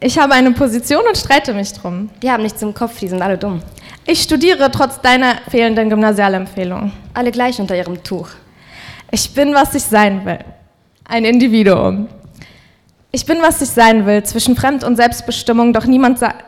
Ich 0.00 0.18
habe 0.18 0.32
eine 0.32 0.52
Position 0.52 1.02
und 1.06 1.16
streite 1.16 1.52
mich 1.52 1.72
drum. 1.74 2.08
Die 2.22 2.30
haben 2.30 2.42
nichts 2.42 2.62
im 2.62 2.72
Kopf, 2.72 2.98
die 3.00 3.08
sind 3.08 3.20
alle 3.20 3.36
dumm. 3.36 3.62
Ich 4.10 4.22
studiere 4.22 4.70
trotz 4.70 5.02
deiner 5.02 5.34
fehlenden 5.50 5.90
Gymnasialempfehlung. 5.90 6.92
Alle 7.12 7.30
gleich 7.30 7.60
unter 7.60 7.76
ihrem 7.76 8.02
Tuch. 8.02 8.30
Ich 9.10 9.34
bin, 9.34 9.52
was 9.52 9.74
ich 9.74 9.82
sein 9.82 10.24
will. 10.24 10.38
Ein 11.04 11.26
Individuum. 11.26 12.08
Ich 13.12 13.26
bin, 13.26 13.42
was 13.42 13.60
ich 13.60 13.68
sein 13.68 14.06
will, 14.06 14.22
zwischen 14.22 14.56
Fremd- 14.56 14.82
und 14.82 14.96
Selbstbestimmung, 14.96 15.74
doch 15.74 15.84
niemand 15.84 16.18
sagt 16.18 16.42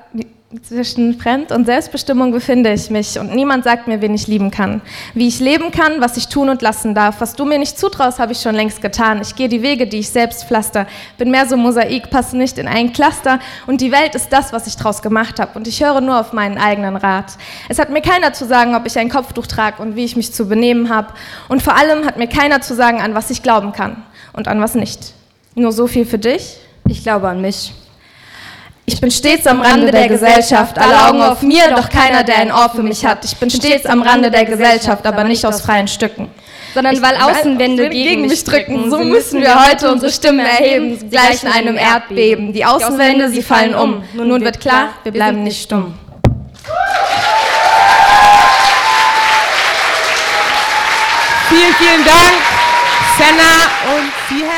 zwischen 0.65 1.17
Fremd- 1.21 1.53
und 1.53 1.65
Selbstbestimmung 1.65 2.33
befinde 2.33 2.73
ich 2.73 2.91
mich 2.91 3.21
und 3.21 3.33
niemand 3.33 3.63
sagt 3.63 3.87
mir, 3.87 4.03
wen 4.03 4.15
ich 4.15 4.27
lieben 4.27 4.51
kann. 4.51 4.83
Wie 5.15 5.29
ich 5.29 5.39
leben 5.39 5.71
kann, 5.71 6.01
was 6.01 6.17
ich 6.17 6.27
tun 6.27 6.49
und 6.49 6.61
lassen 6.61 6.93
darf. 6.93 7.21
Was 7.21 7.35
du 7.35 7.45
mir 7.45 7.59
nicht 7.59 7.79
zutraust, 7.79 8.19
habe 8.19 8.33
ich 8.33 8.41
schon 8.41 8.57
längst 8.57 8.83
getan. 8.83 9.21
Ich 9.23 9.37
gehe 9.37 9.49
die 9.49 9.63
Wege, 9.63 9.87
die 9.87 10.01
ich 10.01 10.09
selbst 10.09 10.49
pflaster. 10.49 10.89
Bin 11.19 11.31
mehr 11.31 11.47
so 11.47 11.57
Mosaik, 11.57 12.11
passe 12.11 12.37
nicht 12.37 12.59
in 12.59 12.67
ein 12.67 12.93
Cluster 12.93 13.39
und 13.69 13.81
die 13.81 13.93
Welt 13.93 14.17
ist 14.17 14.33
das, 14.33 14.53
was 14.53 14.67
ich 14.67 14.75
draus 14.75 15.03
gemacht 15.03 15.39
habe 15.39 15.57
und 15.57 15.69
ich 15.69 15.85
höre 15.85 16.01
nur 16.01 16.19
auf 16.19 16.33
meinen 16.33 16.59
eigenen 16.59 16.97
Rat. 16.97 17.35
Es 17.69 17.79
hat 17.79 17.91
mir 17.91 18.03
keiner 18.03 18.33
zu 18.33 18.45
sagen, 18.45 18.75
ob 18.75 18.87
ich 18.87 18.99
ein 18.99 19.09
Kopftuch 19.09 19.47
trage 19.47 19.81
und 19.81 19.95
wie 19.95 20.05
ich 20.05 20.17
mich 20.17 20.33
zu 20.33 20.49
benehmen 20.49 20.89
habe 20.89 21.15
und 21.49 21.63
vor 21.63 21.77
allem 21.77 22.05
hat 22.05 22.17
mir 22.17 22.27
keiner 22.27 22.61
zu 22.61 22.75
sagen, 22.75 23.01
an 23.01 23.15
was 23.15 23.31
ich 23.31 23.45
glauben 23.45 23.71
kann 23.71 24.03
und 24.33 24.49
an 24.49 24.61
was 24.61 24.75
nicht. 24.75 25.15
Nur 25.55 25.71
so 25.71 25.87
viel 25.87 26.05
für 26.05 26.19
dich? 26.19 26.57
Ich 26.89 27.05
glaube 27.05 27.29
an 27.29 27.41
mich. 27.41 27.73
Ich 28.93 29.01
bin 29.01 29.11
stets 29.13 29.47
am 29.47 29.61
Rande 29.61 29.93
der 29.93 30.09
Gesellschaft, 30.09 30.77
alle 30.77 31.07
Augen 31.09 31.23
auf 31.23 31.43
mir, 31.43 31.69
doch 31.77 31.89
keiner, 31.89 32.25
der 32.25 32.39
ein 32.39 32.51
Ohr 32.51 32.69
für 32.75 32.83
mich 32.83 33.07
hat. 33.07 33.25
Ich 33.25 33.37
bin 33.37 33.49
stets 33.49 33.87
am 33.87 34.03
Rande 34.03 34.33
der 34.33 34.45
Gesellschaft, 34.45 35.07
aber 35.07 35.23
nicht 35.23 35.45
aus 35.47 35.61
freien 35.61 35.87
Stücken. 35.87 36.29
sondern 36.75 36.95
Ich- 36.95 37.03
weil 37.03 37.17
Außenwände 37.17 37.85
weil- 37.85 37.91
gegen, 37.91 38.23
mich 38.23 38.43
drücken. 38.45 38.91
So 38.91 38.99
müssen 38.99 39.41
wir 39.43 39.65
heute 39.65 39.91
unsere 39.93 40.11
Stimme 40.13 40.43
erheben, 40.43 40.97
sie 40.99 41.09
gleichen 41.09 41.47
einem 41.53 41.77
Erdbeben. 41.77 42.53
Die 42.53 42.65
Außenwände, 42.65 43.29
sie 43.31 43.43
fallen 43.43 43.75
um. 43.77 44.03
Nun 44.15 44.41
wird 44.43 44.59
klar, 44.61 44.89
wir 45.05 45.13
bleiben 45.13 45.43
nicht 45.45 45.63
stumm. 45.63 45.95
Vielen, 51.49 51.75
vielen 51.75 52.05
Dank, 52.05 52.39
Senna 53.19 53.97
und 53.97 54.13
Siham. 54.29 54.50